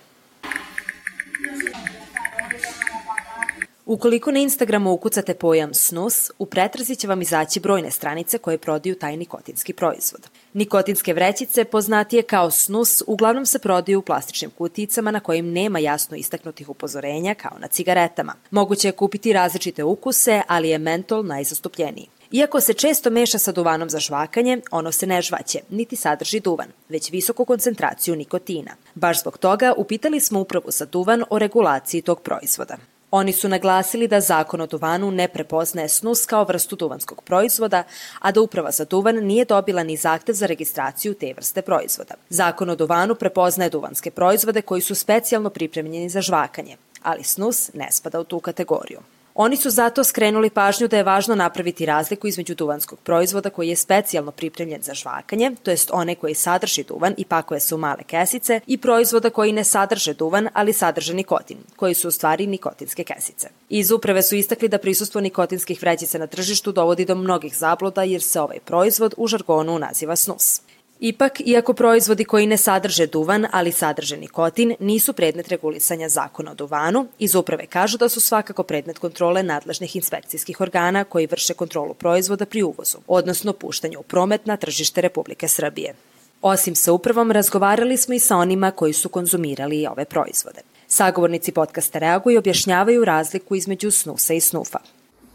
Ukoliko 3.87 4.31
na 4.31 4.39
Instagramu 4.39 4.93
ukucate 4.93 5.35
pojam 5.35 5.75
snus, 5.75 6.31
u 6.39 6.47
pretrazi 6.47 6.97
će 6.97 7.09
vam 7.09 7.23
izaći 7.23 7.61
brojne 7.61 7.91
stranice 7.91 8.39
koje 8.39 8.59
prodaju 8.59 8.95
taj 8.95 9.17
nikotinski 9.17 9.73
proizvod. 9.73 10.29
Nikotinske 10.53 11.15
vrećice, 11.15 11.65
poznatije 11.65 12.23
kao 12.23 12.51
snus, 12.51 13.03
uglavnom 13.07 13.47
se 13.47 13.59
prodaju 13.59 13.99
u 13.99 14.03
plastičnim 14.03 14.51
kuticama 14.51 15.11
na 15.11 15.21
kojim 15.21 15.53
nema 15.53 15.79
jasno 15.79 16.17
istaknutih 16.17 16.69
upozorenja 16.69 17.35
kao 17.35 17.59
na 17.59 17.69
cigaretama. 17.69 18.35
Moguće 18.51 18.89
je 18.89 18.93
kupiti 18.93 19.33
različite 19.33 19.85
ukuse, 19.85 20.43
ali 20.49 20.69
je 20.69 20.79
mentol 20.79 21.27
najzastupljeniji. 21.27 22.09
Iako 22.33 22.61
se 22.61 22.75
često 22.75 23.11
meša 23.11 23.39
sa 23.39 23.53
duvanom 23.53 23.91
za 23.91 23.99
žvakanje, 23.99 24.61
ono 24.71 24.93
se 24.93 25.07
ne 25.07 25.23
žvaće, 25.23 25.59
niti 25.71 25.97
sadrži 25.97 26.41
duvan, 26.41 26.69
već 26.89 27.11
visoku 27.11 27.45
koncentraciju 27.45 28.17
nikotina. 28.17 28.71
Baš 28.95 29.21
zbog 29.21 29.39
toga 29.39 29.75
upitali 29.77 30.21
smo 30.21 30.41
upravu 30.41 30.71
za 30.71 30.85
duvan 30.85 31.25
o 31.31 31.39
regulaciji 31.39 32.03
tog 32.03 32.21
proizvoda. 32.21 32.77
Oni 33.17 33.33
su 33.33 33.49
naglasili 33.49 34.09
da 34.09 34.21
zakon 34.21 34.61
o 34.61 34.67
duvanu 34.67 35.11
ne 35.11 35.29
prepoznaje 35.29 35.89
snus 35.89 36.27
kao 36.27 36.45
vrstu 36.45 36.77
duvanskog 36.77 37.23
proizvoda, 37.23 37.83
a 38.19 38.33
da 38.33 38.41
uprava 38.41 38.71
za 38.71 38.85
duvan 38.85 39.17
nije 39.17 39.45
dobila 39.45 39.83
ni 39.83 39.97
zahtev 39.97 40.35
za 40.35 40.47
registraciju 40.47 41.15
te 41.15 41.33
vrste 41.37 41.63
proizvoda. 41.63 42.15
Zakon 42.29 42.71
o 42.71 42.77
duvanu 42.77 43.15
prepoznaje 43.15 43.71
duvanske 43.71 44.11
proizvode 44.11 44.63
koji 44.63 44.81
su 44.81 44.95
specijalno 44.95 45.51
pripremljeni 45.51 46.09
za 46.09 46.21
žvakanje, 46.21 46.77
ali 47.03 47.25
snus 47.25 47.71
ne 47.75 47.89
spada 47.91 48.21
u 48.21 48.25
tu 48.25 48.41
kategoriju. 48.41 48.99
Oni 49.37 49.57
su 49.57 49.71
zato 49.71 50.05
skrenuli 50.05 50.51
pažnju 50.51 50.89
da 50.89 50.97
je 50.97 51.03
važno 51.03 51.35
napraviti 51.35 51.87
razliku 51.87 52.27
između 52.27 52.55
duvanskog 52.55 52.99
proizvoda 52.99 53.51
koji 53.51 53.69
je 53.69 53.77
specijalno 53.77 54.31
pripremljen 54.31 54.83
za 54.83 54.95
žvakanje, 54.95 55.51
to 55.63 55.71
jest 55.71 55.91
one 55.93 56.15
koji 56.15 56.35
sadrži 56.35 56.83
duvan 56.83 57.15
i 57.17 57.25
pakuje 57.25 57.61
se 57.61 57.75
u 57.75 57.79
male 57.79 58.03
kesice, 58.07 58.61
i 58.67 58.79
proizvoda 58.79 59.31
koji 59.31 59.53
ne 59.53 59.65
sadrže 59.65 60.15
duvan, 60.15 60.49
ali 60.53 60.73
sadrže 60.73 61.15
nikotin, 61.15 61.59
koji 61.77 61.95
su 61.95 62.09
u 62.09 62.11
stvari 62.11 62.47
nikotinske 62.47 63.05
kesice. 63.05 63.49
Iz 63.69 63.91
uprave 63.91 64.23
su 64.23 64.37
istakli 64.37 64.69
da 64.69 64.79
prisustvo 64.79 65.21
nikotinskih 65.21 65.83
vrećica 65.83 66.19
na 66.19 66.27
tržištu 66.27 66.73
dovodi 66.73 67.05
do 67.05 67.15
mnogih 67.15 67.57
zabluda 67.57 68.03
jer 68.03 68.23
se 68.23 68.41
ovaj 68.41 68.59
proizvod 68.65 69.15
u 69.17 69.27
žargonu 69.27 69.79
naziva 69.79 70.17
snus. 70.17 70.61
Ipak, 71.01 71.41
iako 71.41 71.73
proizvodi 71.73 72.25
koji 72.25 72.47
ne 72.47 72.57
sadrže 72.57 73.07
duvan, 73.07 73.47
ali 73.53 73.73
sadrže 73.73 74.17
nikotin, 74.17 74.75
nisu 74.81 75.13
predmet 75.13 75.49
regulisanja 75.49 76.09
zakona 76.09 76.51
o 76.51 76.55
duvanu, 76.55 77.07
iz 77.19 77.35
uprave 77.35 77.67
kažu 77.67 77.99
da 77.99 78.09
su 78.09 78.21
svakako 78.21 78.63
predmet 78.63 78.99
kontrole 78.99 79.43
nadležnih 79.43 79.97
inspekcijskih 79.97 80.61
organa 80.61 81.05
koji 81.05 81.27
vrše 81.27 81.55
kontrolu 81.55 81.95
proizvoda 81.95 82.47
pri 82.47 82.63
uvozu, 82.63 82.99
odnosno 83.07 83.53
puštanju 83.53 83.99
u 84.01 84.03
promet 84.03 84.47
na 84.47 84.57
tržište 84.57 85.01
Republike 85.01 85.49
Srbije. 85.49 85.95
Osim 86.43 86.75
sa 86.75 86.93
upravom, 86.93 87.31
razgovarali 87.31 87.97
smo 87.97 88.15
i 88.15 88.19
sa 88.19 88.37
onima 88.37 88.71
koji 88.71 88.93
su 88.93 89.09
konzumirali 89.09 89.87
ove 89.87 90.05
proizvode. 90.05 90.61
Sagovornici 90.87 91.53
podcasta 91.53 91.99
reaguju 91.99 92.35
i 92.35 92.39
objašnjavaju 92.39 93.05
razliku 93.05 93.55
između 93.55 93.91
snusa 93.91 94.35
i 94.35 94.41
snufa. 94.41 94.79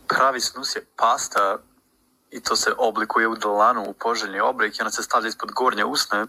Pravi 0.08 0.42
snus 0.42 0.76
je 0.76 0.86
pasta 0.96 1.58
i 2.32 2.40
to 2.42 2.56
se 2.56 2.72
oblikuje 2.78 3.28
u 3.28 3.36
dolanu 3.36 3.84
u 3.88 3.94
poželjni 3.94 4.40
oblik 4.40 4.78
i 4.78 4.82
ona 4.82 4.92
se 4.92 5.04
stavlja 5.04 5.30
ispod 5.30 5.52
gornje 5.52 5.86
usne, 5.86 6.26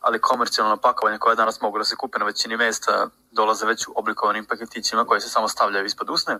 ali 0.00 0.20
komercijalno 0.20 0.76
pakovanje 0.76 1.18
koje 1.18 1.36
danas 1.36 1.60
mogu 1.60 1.78
da 1.78 1.84
se 1.84 1.96
kupe 1.96 2.18
na 2.18 2.24
većini 2.24 2.56
mesta 2.56 3.08
dolaze 3.30 3.66
već 3.66 3.88
u 3.88 3.92
oblikovanim 3.96 4.44
paketićima 4.44 5.04
koje 5.04 5.20
se 5.20 5.28
samo 5.28 5.48
stavljaju 5.48 5.86
ispod 5.86 6.10
usne 6.10 6.38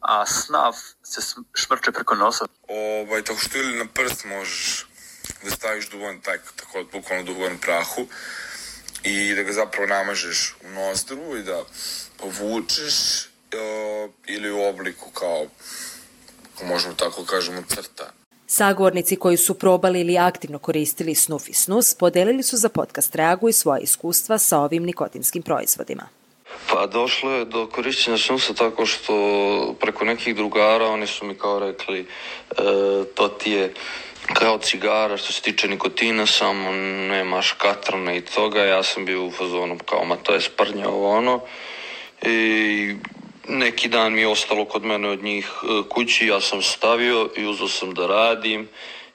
a 0.00 0.26
snaf 0.26 0.76
se 1.02 1.20
šmrče 1.54 1.92
preko 1.92 2.14
nosa. 2.14 2.44
Ovaj, 2.68 3.22
tako 3.22 3.38
što 3.38 3.58
ili 3.58 3.78
na 3.78 3.86
prst 3.94 4.24
možeš 4.24 4.86
da 5.44 5.50
staviš 5.50 5.90
duvan, 5.90 6.20
tak, 6.20 6.40
tako 6.56 6.84
bukvalno 6.92 7.24
duvan 7.24 7.58
prahu 7.58 8.06
i 9.02 9.34
da 9.34 9.42
ga 9.42 9.52
zapravo 9.52 9.86
namažeš 9.86 10.56
u 10.64 10.68
nozdru 10.68 11.36
i 11.36 11.42
da 11.42 11.64
povučeš 12.16 13.28
ili 14.26 14.50
u 14.50 14.62
obliku 14.62 15.10
kao, 15.10 15.46
možemo 16.66 16.94
tako 16.94 17.24
kažemo, 17.24 17.62
crta. 17.68 18.10
Sagovornici 18.46 19.16
koji 19.16 19.36
su 19.36 19.54
probali 19.54 20.00
ili 20.00 20.18
aktivno 20.18 20.58
koristili 20.58 21.14
snuf 21.14 21.48
i 21.48 21.52
snus 21.52 21.94
podelili 21.94 22.42
su 22.42 22.56
za 22.56 22.68
podcast 22.68 23.14
Reagu 23.14 23.48
i 23.48 23.52
svoje 23.52 23.82
iskustva 23.82 24.38
sa 24.38 24.58
ovim 24.58 24.82
nikotinskim 24.82 25.42
proizvodima. 25.42 26.08
Pa 26.72 26.86
došlo 26.86 27.32
je 27.32 27.44
do 27.44 27.66
korišćenja 27.66 28.18
snusa 28.18 28.54
tako 28.54 28.86
što 28.86 29.76
preko 29.80 30.04
nekih 30.04 30.36
drugara 30.36 30.86
oni 30.86 31.06
su 31.06 31.26
mi 31.26 31.34
kao 31.34 31.58
rekli 31.58 32.00
e, 32.00 32.54
to 33.14 33.28
ti 33.28 33.50
je 33.50 33.74
kao 34.32 34.58
cigara 34.58 35.16
što 35.16 35.32
se 35.32 35.42
tiče 35.42 35.68
nikotina, 35.68 36.26
samo 36.26 36.72
nemaš 37.08 37.52
katrane 37.52 38.16
i 38.16 38.20
toga. 38.20 38.64
Ja 38.64 38.82
sam 38.82 39.04
bio 39.04 39.26
u 39.26 39.30
fazonu 39.30 39.78
kao 39.86 40.04
ma 40.04 40.16
to 40.16 40.34
je 40.34 40.40
sprnja 40.40 40.88
ovo 40.88 41.10
ono. 41.10 41.40
I 42.22 42.94
neki 43.48 43.88
dan 43.88 44.12
mi 44.12 44.20
je 44.20 44.28
ostalo 44.28 44.64
kod 44.64 44.84
mene 44.84 45.08
od 45.08 45.22
njih 45.22 45.50
e, 45.62 45.88
kući, 45.88 46.26
ja 46.26 46.40
sam 46.40 46.62
stavio 46.62 47.30
i 47.36 47.46
uzao 47.46 47.68
sam 47.68 47.94
da 47.94 48.06
radim 48.06 48.68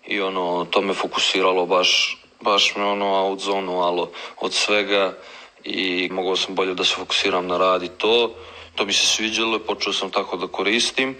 i 0.08 0.22
ono, 0.22 0.66
to 0.66 0.82
me 0.82 0.94
fokusiralo 0.94 1.66
baš, 1.66 2.18
baš 2.42 2.76
me 2.76 2.84
ono 2.84 3.06
out 3.06 3.40
zonu, 3.40 3.82
alo 3.82 4.12
od 4.40 4.54
svega 4.54 5.18
i 5.64 6.10
mogao 6.12 6.36
sam 6.36 6.56
bolje 6.56 6.74
da 6.74 6.84
se 6.84 6.96
fokusiram 6.96 7.48
na 7.48 7.58
rad 7.58 7.84
i 7.84 7.90
to. 7.98 8.36
To 8.76 8.86
mi 8.86 8.94
se 8.94 9.08
sviđalo 9.08 9.60
počeo 9.60 9.94
sam 9.94 10.10
tako 10.10 10.38
da 10.38 10.48
koristim. 10.48 11.16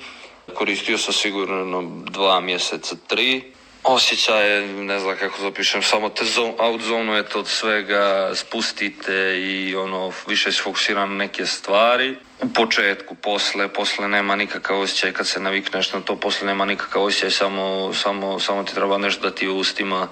Koristio 0.54 0.98
sam 0.98 1.14
sigurno 1.14 2.04
dva 2.10 2.42
mjeseca, 2.42 2.96
tri. 3.08 3.54
Osjećaj 3.84 4.52
je, 4.52 4.68
ne 4.68 5.00
znam 5.00 5.18
kako 5.18 5.38
to 5.38 5.52
pišem, 5.52 5.84
samo 5.84 6.10
te 6.10 6.24
out 6.58 6.82
zonujete 6.82 7.38
od 7.38 7.48
svega, 7.48 8.32
spustite 8.36 9.42
i 9.42 9.76
ono, 9.76 10.12
više 10.28 10.52
se 10.52 10.62
fokusiram 10.64 11.10
na 11.10 11.16
neke 11.16 11.46
stvari. 11.46 12.16
U 12.42 12.50
početku, 12.54 13.16
posle, 13.16 13.68
posle 13.68 14.08
nema 14.08 14.36
nikakav 14.36 14.80
osjećaj 14.80 15.12
kad 15.12 15.28
se 15.28 15.40
navikneš 15.40 15.94
na 15.94 16.02
to, 16.02 16.16
posle 16.16 16.48
nema 16.48 16.66
nikakav 16.66 17.04
osjećaj, 17.04 17.32
samo, 17.32 17.94
samo, 17.94 18.40
samo 18.40 18.64
ti 18.64 18.74
treba 18.74 18.98
nešto 18.98 19.22
da 19.30 19.36
ti 19.36 19.48
u 19.48 19.58
ustima, 19.58 20.08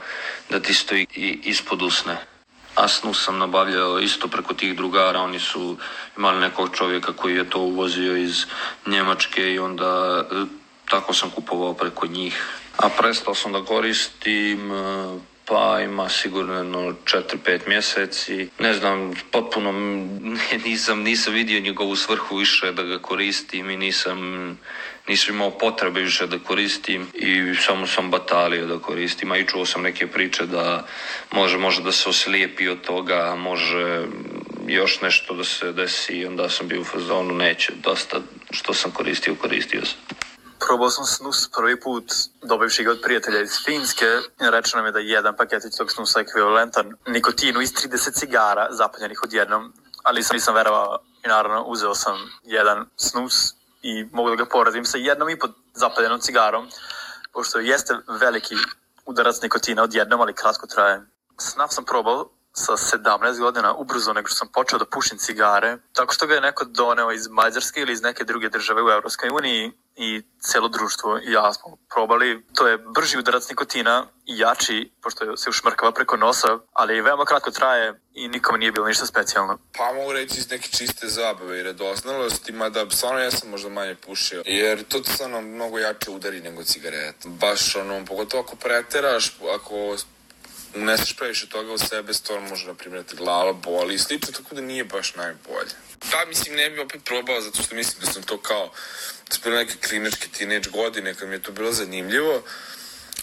da 0.50 0.60
ti 0.60 0.74
stoji 0.74 1.08
i 1.16 1.40
ispod 1.44 1.82
usne. 1.82 2.18
A 2.76 2.88
snus 2.88 3.26
sam 3.26 3.38
nabavljao 3.38 4.00
isto 4.00 4.28
preko 4.28 4.54
tih 4.54 4.76
drugara, 4.76 5.20
oni 5.20 5.40
su 5.40 5.78
imali 6.18 6.40
nekog 6.40 6.70
čovjeka 6.76 7.14
koji 7.14 7.36
je 7.36 7.50
to 7.50 7.60
uvozio 7.60 8.18
iz 8.18 8.46
Njemačke 8.86 9.54
i 9.54 9.60
onda 9.60 10.24
e, 10.32 10.36
tako 10.90 11.14
sam 11.14 11.30
kupovao 11.30 11.74
preko 11.74 12.08
njih. 12.08 12.61
A 12.82 12.90
prestao 12.90 13.36
sam 13.36 13.52
da 13.52 13.66
koristim 13.66 14.72
e, 14.72 15.20
pa 15.46 15.82
ima 15.82 16.10
sigurno 16.10 16.54
jedno 16.54 16.80
4-5 17.06 17.68
mjeseci. 17.68 18.50
Ne 18.60 18.74
znam, 18.74 19.14
potpuno 19.32 19.72
nisam, 20.66 21.02
nisam 21.04 21.34
vidio 21.34 21.60
njegovu 21.60 21.96
svrhu 21.96 22.36
više 22.36 22.72
da 22.72 22.84
ga 22.84 23.00
koristim 23.00 23.70
i 23.70 23.78
nisam, 23.78 24.20
nisam 25.08 25.36
imao 25.36 25.52
potrebe 25.52 26.02
više 26.02 26.28
da 26.28 26.40
koristim 26.40 27.08
i 27.14 27.56
samo 27.56 27.88
sam 27.88 28.12
batalio 28.12 28.68
da 28.68 28.80
koristim. 28.80 29.32
A 29.32 29.38
i 29.38 29.48
čuo 29.48 29.66
sam 29.66 29.82
neke 29.82 30.08
priče 30.08 30.46
da 30.46 30.88
može, 31.32 31.58
može 31.58 31.84
da 31.84 31.92
se 31.92 32.10
oslijepi 32.10 32.68
od 32.68 32.82
toga, 32.82 33.36
može 33.36 34.06
još 34.68 35.02
nešto 35.02 35.34
da 35.34 35.44
se 35.44 35.72
desi 35.72 36.14
i 36.14 36.26
onda 36.26 36.50
sam 36.50 36.68
bio 36.68 36.82
u 36.82 36.84
fazonu, 36.84 37.36
neće, 37.36 37.74
dosta 37.84 38.18
što 38.52 38.74
sam 38.74 38.92
koristio, 38.92 39.36
koristio 39.36 39.86
sam. 39.86 40.31
Probao 40.68 40.90
sam 40.90 41.06
snus 41.06 41.50
prvi 41.56 41.80
put 41.80 42.14
dobivši 42.42 42.84
ga 42.84 42.92
od 42.92 43.02
prijatelja 43.04 43.42
iz 43.42 43.52
Finske. 43.66 44.06
Rečeno 44.40 44.82
nam 44.82 44.86
je 44.86 44.92
da 44.92 45.00
je 45.00 45.10
jedan 45.10 45.36
paketić 45.36 45.78
tog 45.78 45.92
snusa 45.92 46.20
ekvivalentan 46.20 46.96
nikotinu 47.08 47.62
iz 47.62 47.74
30 47.74 48.20
cigara 48.20 48.68
zapaljenih 48.72 49.24
odjednom, 49.24 49.74
ali 50.04 50.24
sam 50.24 50.36
nisam 50.36 50.56
verovao 50.56 51.00
i 51.26 51.28
naravno 51.28 51.64
uzeo 51.64 51.96
sam 51.96 52.18
jedan 52.44 52.86
snus 52.96 53.54
i 53.82 54.06
mogu 54.12 54.30
da 54.30 54.36
ga 54.36 54.46
poradim 54.46 54.86
sa 54.86 54.98
jednom 54.98 55.30
i 55.30 55.40
pod 55.40 55.52
zapaljenom 55.74 56.20
cigarom, 56.20 56.68
pošto 57.34 57.60
jeste 57.60 57.98
veliki 58.08 58.56
udarac 59.06 59.42
nikotina 59.42 59.84
odjednom, 59.84 60.22
ali 60.22 60.34
kratko 60.34 60.68
traje. 60.68 61.02
Snaf 61.38 61.72
sam 61.74 61.86
probao 61.86 62.30
sa 62.54 62.74
17 62.74 63.40
godina 63.40 63.74
ubrzo 63.74 64.14
nego 64.14 64.28
što 64.28 64.36
sam 64.36 64.48
počeo 64.48 64.80
da 64.80 64.86
pušim 64.86 65.18
cigare, 65.18 65.78
tako 65.94 66.14
što 66.14 66.28
ga 66.28 66.34
je 66.36 66.42
neko 66.42 66.66
doneo 66.66 67.12
iz 67.12 67.28
Mađarske 67.28 67.82
ili 67.82 67.94
iz 67.94 68.02
neke 68.02 68.24
druge 68.24 68.50
države 68.50 68.84
u 68.84 68.90
Evropskoj 68.90 69.30
uniji 69.30 69.72
i 69.96 70.22
celo 70.40 70.68
društvo 70.68 71.20
i 71.20 71.32
ja 71.32 71.54
smo 71.54 71.78
probali. 71.94 72.46
To 72.56 72.68
je 72.68 72.78
brži 72.78 73.18
udarac 73.18 73.50
nikotina 73.50 74.06
i 74.26 74.38
jači, 74.38 74.92
pošto 75.02 75.38
se 75.38 75.50
ušmrkava 75.50 75.92
preko 75.92 76.18
nosa, 76.18 76.58
ali 76.74 77.02
veoma 77.02 77.26
kratko 77.26 77.52
traje 77.52 78.02
i 78.14 78.28
nikome 78.28 78.58
nije 78.58 78.72
bilo 78.72 78.88
ništa 78.88 79.06
specijalno. 79.06 79.58
Pa 79.78 79.94
mogu 79.94 80.14
reći 80.14 80.40
iz 80.40 80.50
neke 80.50 80.70
čiste 80.70 81.08
zabave 81.08 81.60
i 81.60 81.64
radoznalosti, 81.64 82.52
mada 82.52 82.86
stvarno 82.90 83.20
ja 83.20 83.32
sam 83.32 83.50
možda 83.50 83.70
manje 83.70 83.96
pušio, 83.96 84.44
jer 84.46 84.84
to 84.84 85.04
stvarno 85.04 85.42
mnogo 85.42 85.80
jače 85.80 86.12
udari 86.12 86.42
nego 86.42 86.64
cigareta. 86.64 87.30
Baš 87.30 87.76
ono, 87.76 88.06
pogotovo 88.06 88.44
ako 88.44 88.56
preteraš, 88.56 89.38
ako 89.56 89.98
uneseš 90.76 91.16
previše 91.16 91.50
toga 91.50 91.74
u 91.74 91.78
sebe, 91.78 92.14
stvarno 92.14 92.50
može 92.50 92.66
da 92.66 92.74
primjerati 92.74 93.16
glava, 93.16 93.54
boli 93.54 93.96
i 93.96 94.00
slično, 94.00 94.32
tako 94.32 94.56
da 94.56 94.62
nije 94.62 94.84
baš 94.84 95.16
najbolje. 95.16 95.72
Pa 96.12 96.26
mislim 96.28 96.56
ne 96.56 96.70
bi 96.70 96.80
opet 96.80 97.02
probao 97.06 97.42
zato 97.42 97.64
što 97.64 97.76
mislim 97.76 98.06
da 98.06 98.12
sam 98.12 98.24
to 98.24 98.38
kao 98.38 98.72
to 99.28 99.36
su 99.36 99.42
bile 99.44 99.58
neke 99.58 99.74
kliničke 99.88 100.28
teenage 100.38 100.70
godine 100.70 101.14
kad 101.14 101.30
mi 101.30 101.36
je 101.36 101.42
to 101.42 101.52
bilo 101.52 101.72
zanimljivo 101.72 102.44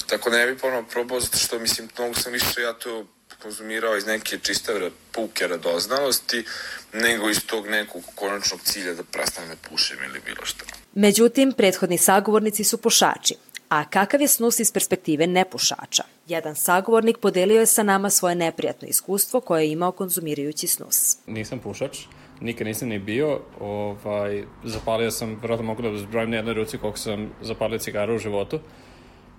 tako 0.08 0.30
ne 0.30 0.46
bi 0.46 0.58
ponovno 0.58 0.88
probao 0.88 1.20
zato 1.20 1.38
što 1.38 1.58
mislim 1.58 1.88
mnogo 1.98 2.14
sam 2.14 2.32
više 2.32 2.60
ja 2.60 2.72
to 2.72 3.06
konzumirao 3.42 3.96
iz 3.96 4.06
neke 4.06 4.38
čiste 4.38 4.90
puke 5.12 5.46
radoznalosti 5.48 6.44
nego 6.92 7.30
iz 7.30 7.46
tog 7.46 7.66
nekog 7.66 8.02
konačnog 8.14 8.60
cilja 8.64 8.94
da 8.94 9.02
prestanem 9.02 9.50
da 9.50 9.68
pušem 9.70 9.96
ili 10.04 10.20
bilo 10.24 10.46
što. 10.46 10.64
Međutim, 10.94 11.52
prethodni 11.52 11.98
sagovornici 11.98 12.64
su 12.64 12.78
pušači. 12.78 13.34
A 13.68 13.84
kakav 13.84 14.20
je 14.20 14.28
snus 14.28 14.60
iz 14.60 14.72
perspektive 14.72 15.26
nepušača? 15.26 16.02
Jedan 16.28 16.54
sagovornik 16.54 17.18
podelio 17.18 17.60
je 17.60 17.66
sa 17.66 17.82
nama 17.82 18.10
svoje 18.10 18.34
neprijatno 18.34 18.88
iskustvo 18.88 19.40
koje 19.40 19.62
je 19.62 19.72
imao 19.72 19.92
konzumirajući 19.92 20.66
snus. 20.66 21.16
Nisam 21.26 21.58
pušač, 21.58 21.98
nikad 22.40 22.66
nisam 22.66 22.88
ni 22.88 22.98
bio. 22.98 23.40
Ovaj, 23.60 24.44
zapalio 24.64 25.10
sam, 25.10 25.38
vjerojatno 25.40 25.66
mogu 25.66 25.82
da 25.82 25.98
zbrojim 25.98 26.30
na 26.30 26.36
jednoj 26.36 26.54
ruci 26.54 26.78
koliko 26.78 26.98
sam 26.98 27.30
zapalio 27.42 27.78
cigara 27.78 28.14
u 28.14 28.18
životu. 28.18 28.60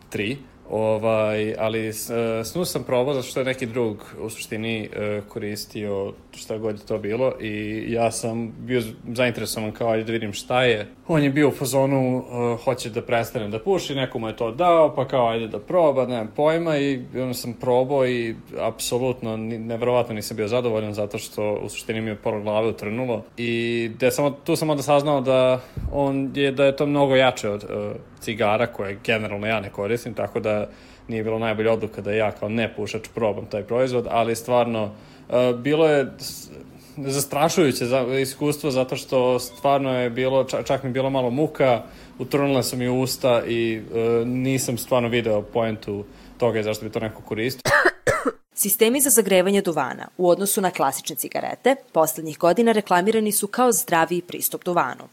Tri. 0.09 0.37
Ovaj, 0.69 1.55
ali 1.57 1.93
snus 2.43 2.71
sam 2.71 2.83
probao 2.83 3.13
zato 3.13 3.27
što 3.27 3.39
je 3.39 3.45
neki 3.45 3.65
drug 3.65 4.05
u 4.21 4.29
suštini 4.29 4.89
e, 4.93 5.21
koristio 5.27 6.13
šta 6.31 6.57
god 6.57 6.79
je 6.79 6.85
to 6.85 6.97
bilo 6.97 7.33
i 7.41 7.85
ja 7.87 8.11
sam 8.11 8.53
bio 8.59 8.81
zainteresovan 9.13 9.71
kao 9.71 9.89
ajde 9.89 10.03
da 10.03 10.11
vidim 10.11 10.33
šta 10.33 10.63
je. 10.63 10.87
On 11.07 11.23
je 11.23 11.29
bio 11.29 11.47
u 11.47 11.51
fazonu 11.51 12.17
uh, 12.17 12.63
hoće 12.63 12.89
da 12.89 13.01
prestane 13.01 13.47
da 13.47 13.59
puši, 13.59 13.95
nekomu 13.95 14.27
je 14.27 14.35
to 14.35 14.51
dao 14.51 14.95
pa 14.95 15.07
kao 15.07 15.29
ajde 15.29 15.47
da 15.47 15.59
proba, 15.59 16.05
nemam 16.05 16.31
pojma 16.35 16.77
i 16.77 16.99
onda 17.15 17.33
sam 17.33 17.53
probao 17.53 18.07
i 18.07 18.35
apsolutno 18.59 19.37
nevrovatno 19.37 20.15
nisam 20.15 20.37
bio 20.37 20.47
zadovoljan 20.47 20.93
zato 20.93 21.17
što 21.17 21.53
u 21.53 21.69
suštini 21.69 22.01
mi 22.01 22.09
je 22.09 22.15
pola 22.15 22.39
glave 22.39 22.67
utrnulo 22.67 23.23
i 23.37 23.91
da 23.99 24.11
samo, 24.11 24.31
tu 24.31 24.55
sam 24.55 24.69
onda 24.69 24.83
saznao 24.83 25.21
da 25.21 25.61
on 25.91 26.31
je, 26.35 26.51
da 26.51 26.65
je 26.65 26.75
to 26.75 26.85
mnogo 26.85 27.15
jače 27.15 27.49
od 27.49 27.63
uh, 27.63 27.95
cigara 28.21 28.67
koje 28.67 28.99
generalno 29.03 29.47
ja 29.47 29.59
ne 29.59 29.69
koristim, 29.69 30.13
tako 30.13 30.39
da 30.39 30.69
nije 31.07 31.23
bilo 31.23 31.39
najbolja 31.39 31.73
odluka 31.73 32.01
da 32.01 32.11
ja 32.11 32.31
kao 32.31 32.49
ne 32.49 32.75
pušač 32.75 33.07
probam 33.15 33.45
taj 33.45 33.63
proizvod, 33.63 34.07
ali 34.09 34.35
stvarno 34.35 34.83
uh, 34.83 35.59
bilo 35.59 35.87
je 35.87 36.11
zastrašujuće 36.97 37.85
za, 37.85 38.01
iskustvo 38.01 38.71
zato 38.71 38.95
što 38.95 39.39
stvarno 39.39 39.99
je 39.99 40.09
bilo, 40.09 40.43
čak, 40.43 40.83
mi 40.83 40.89
bilo 40.89 41.09
malo 41.09 41.29
muka, 41.29 41.81
utrnula 42.19 42.63
sam 42.63 42.79
mi 42.79 42.89
usta 42.89 43.43
i 43.47 43.79
uh, 43.79 44.27
nisam 44.27 44.77
stvarno 44.77 45.09
video 45.09 45.41
poentu 45.41 46.05
toga 46.37 46.63
zašto 46.63 46.85
bi 46.85 46.91
to 46.91 46.99
neko 46.99 47.21
koristio. 47.21 47.71
Sistemi 48.53 49.01
za 49.01 49.09
zagrevanje 49.09 49.61
duvana 49.61 50.07
u 50.17 50.29
odnosu 50.29 50.61
na 50.61 50.71
klasične 50.71 51.15
cigarete 51.15 51.75
poslednjih 51.91 52.37
godina 52.37 52.71
reklamirani 52.71 53.31
su 53.31 53.47
kao 53.47 53.71
zdraviji 53.71 54.21
pristup 54.21 54.63
duvanu. 54.63 55.03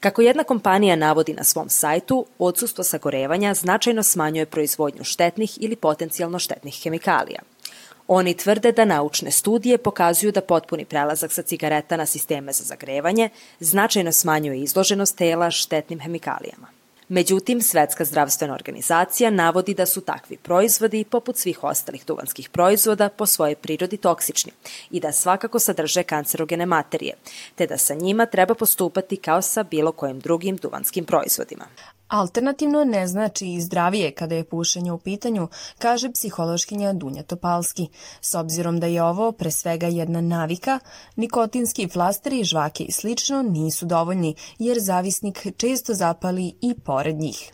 Kako 0.00 0.22
jedna 0.22 0.44
kompanija 0.44 0.96
navodi 0.96 1.32
na 1.32 1.44
svom 1.44 1.68
sajtu, 1.68 2.26
odsustvo 2.38 2.84
sagorevanja 2.84 3.54
značajno 3.54 4.02
smanjuje 4.02 4.46
proizvodnju 4.46 5.04
štetnih 5.04 5.62
ili 5.62 5.76
potencijalno 5.76 6.38
štetnih 6.38 6.80
hemikalija. 6.82 7.40
Oni 8.08 8.34
tvrde 8.36 8.72
da 8.72 8.84
naučne 8.84 9.30
studije 9.30 9.78
pokazuju 9.78 10.32
da 10.32 10.40
potpuni 10.40 10.84
prelazak 10.84 11.32
sa 11.32 11.42
cigareta 11.42 11.96
na 11.96 12.06
sisteme 12.06 12.52
za 12.52 12.64
zagrevanje 12.64 13.28
značajno 13.60 14.12
smanjuje 14.12 14.62
izloženost 14.62 15.16
tela 15.16 15.50
štetnim 15.50 16.00
hemikalijama. 16.00 16.79
Međutim, 17.12 17.62
Svetska 17.62 18.04
zdravstvena 18.04 18.54
organizacija 18.54 19.30
navodi 19.30 19.74
da 19.74 19.86
su 19.86 20.00
takvi 20.00 20.36
proizvodi, 20.36 21.04
poput 21.04 21.36
svih 21.36 21.64
ostalih 21.64 22.04
duvanskih 22.06 22.48
proizvoda, 22.48 23.08
po 23.08 23.26
svojoj 23.26 23.54
prirodi 23.54 23.96
toksični 23.96 24.52
i 24.90 25.00
da 25.00 25.12
svakako 25.12 25.58
sadrže 25.58 26.02
kancerogene 26.02 26.66
materije, 26.66 27.14
te 27.54 27.66
da 27.66 27.78
sa 27.78 27.94
njima 27.94 28.26
treba 28.26 28.54
postupati 28.54 29.16
kao 29.16 29.42
sa 29.42 29.62
bilo 29.62 29.92
kojim 29.92 30.20
drugim 30.20 30.56
duvanskim 30.56 31.04
proizvodima. 31.04 31.64
Alternativno 32.10 32.84
ne 32.84 33.06
znači 33.06 33.46
i 33.46 33.60
zdravije 33.60 34.12
kada 34.12 34.34
je 34.34 34.44
pušenje 34.44 34.92
u 34.92 34.98
pitanju, 34.98 35.48
kaže 35.78 36.12
psihološkinja 36.12 36.92
Dunja 36.92 37.22
Topalski. 37.22 37.88
S 38.20 38.34
obzirom 38.34 38.80
da 38.80 38.86
je 38.86 39.02
ovo 39.02 39.32
pre 39.32 39.50
svega 39.50 39.86
jedna 39.86 40.20
navika, 40.20 40.78
nikotinski 41.16 41.88
flasteri, 41.88 42.44
žvake 42.44 42.84
i 42.84 42.92
slično 42.92 43.42
nisu 43.42 43.86
dovoljni, 43.86 44.34
jer 44.58 44.78
zavisnik 44.80 45.46
često 45.56 45.94
zapali 45.94 46.54
i 46.60 46.74
pored 46.84 47.16
njih. 47.16 47.52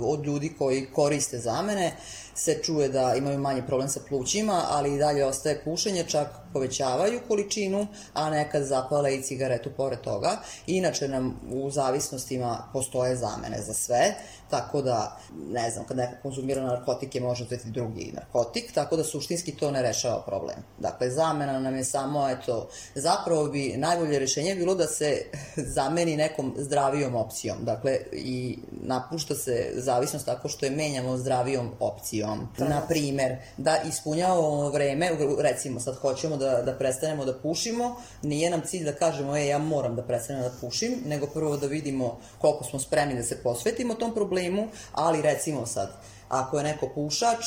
Od 0.00 0.26
ljudi 0.26 0.54
koji 0.58 0.86
koriste 0.86 1.38
zamene 1.38 1.96
se 2.38 2.58
čuje 2.62 2.88
da 2.88 3.14
imaju 3.14 3.38
manje 3.38 3.62
problem 3.66 3.88
sa 3.88 4.00
plućima, 4.08 4.64
ali 4.68 4.94
i 4.94 4.98
dalje 4.98 5.24
ostaje 5.24 5.60
pušenje, 5.64 6.04
čak 6.08 6.28
povećavaju 6.52 7.20
količinu, 7.28 7.86
a 8.14 8.30
nekad 8.30 8.64
zapale 8.64 9.14
i 9.14 9.22
cigaretu 9.22 9.70
pored 9.76 10.00
toga. 10.00 10.36
Inače 10.66 11.08
nam 11.08 11.40
u 11.50 11.70
zavisnostima 11.70 12.58
postoje 12.72 13.16
zamene 13.16 13.62
za 13.62 13.74
sve, 13.74 14.14
tako 14.50 14.82
da, 14.82 15.20
ne 15.50 15.70
znam, 15.70 15.84
kad 15.84 15.96
neko 15.96 16.12
konzumira 16.22 16.62
narkotike 16.62 17.20
može 17.20 17.44
uzeti 17.44 17.70
drugi 17.70 18.12
narkotik, 18.14 18.72
tako 18.72 18.96
da 18.96 19.04
suštinski 19.04 19.56
to 19.56 19.70
ne 19.70 19.82
rešava 19.82 20.22
problem. 20.26 20.56
Dakle, 20.78 21.10
zamena 21.10 21.60
nam 21.60 21.76
je 21.76 21.84
samo, 21.84 22.28
eto, 22.28 22.68
zapravo 22.94 23.44
bi 23.44 23.74
najbolje 23.76 24.18
rešenje 24.18 24.54
bilo 24.54 24.74
da 24.74 24.86
se 24.86 25.22
zameni 25.76 26.16
nekom 26.16 26.54
zdravijom 26.58 27.14
opcijom. 27.14 27.58
Dakle, 27.62 27.98
i 28.12 28.58
napušta 28.70 29.34
se 29.34 29.72
zavisnost 29.74 30.26
tako 30.26 30.48
što 30.48 30.66
je 30.66 30.70
menjamo 30.70 31.16
zdravijom 31.16 31.70
opcijom. 31.80 32.27
Na 32.58 32.80
primer, 32.88 33.36
da 33.56 33.76
ispunjavamo 33.88 34.70
vreme, 34.70 35.10
recimo 35.38 35.80
sad 35.80 35.96
hoćemo 35.96 36.36
da, 36.36 36.62
da 36.62 36.72
prestanemo 36.72 37.24
da 37.24 37.34
pušimo, 37.38 37.96
nije 38.22 38.50
nam 38.50 38.62
cilj 38.66 38.84
da 38.84 38.92
kažemo, 38.92 39.36
e, 39.36 39.46
ja 39.46 39.58
moram 39.58 39.96
da 39.96 40.02
prestanem 40.02 40.42
da 40.42 40.50
pušim, 40.60 41.02
nego 41.06 41.26
prvo 41.26 41.56
da 41.56 41.66
vidimo 41.66 42.18
koliko 42.38 42.64
smo 42.64 42.78
spremni 42.78 43.14
da 43.14 43.22
se 43.22 43.42
posvetimo 43.42 43.94
tom 43.94 44.14
problemu, 44.14 44.68
ali 44.92 45.22
recimo 45.22 45.66
sad, 45.66 45.92
ako 46.28 46.58
je 46.58 46.64
neko 46.64 46.88
pušač, 46.94 47.44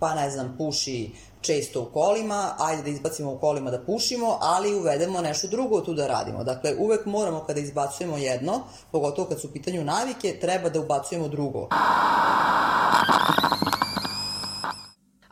pa 0.00 0.14
ne 0.14 0.30
znam, 0.30 0.54
puši 0.58 1.10
često 1.40 1.82
u 1.82 1.84
kolima, 1.84 2.54
ajde 2.58 2.82
da 2.82 2.90
izbacimo 2.90 3.32
u 3.32 3.38
kolima 3.38 3.70
da 3.70 3.80
pušimo, 3.80 4.38
ali 4.40 4.74
uvedemo 4.74 5.20
nešto 5.20 5.48
drugo 5.48 5.80
tu 5.80 5.94
da 5.94 6.06
radimo. 6.06 6.44
Dakle, 6.44 6.74
uvek 6.78 7.06
moramo 7.06 7.44
kada 7.46 7.60
izbacujemo 7.60 8.16
jedno, 8.16 8.60
pogotovo 8.92 9.28
kad 9.28 9.40
su 9.40 9.48
u 9.48 9.50
pitanju 9.50 9.84
navike, 9.84 10.38
treba 10.40 10.68
da 10.68 10.80
ubacujemo 10.80 11.28
drugo. 11.28 11.68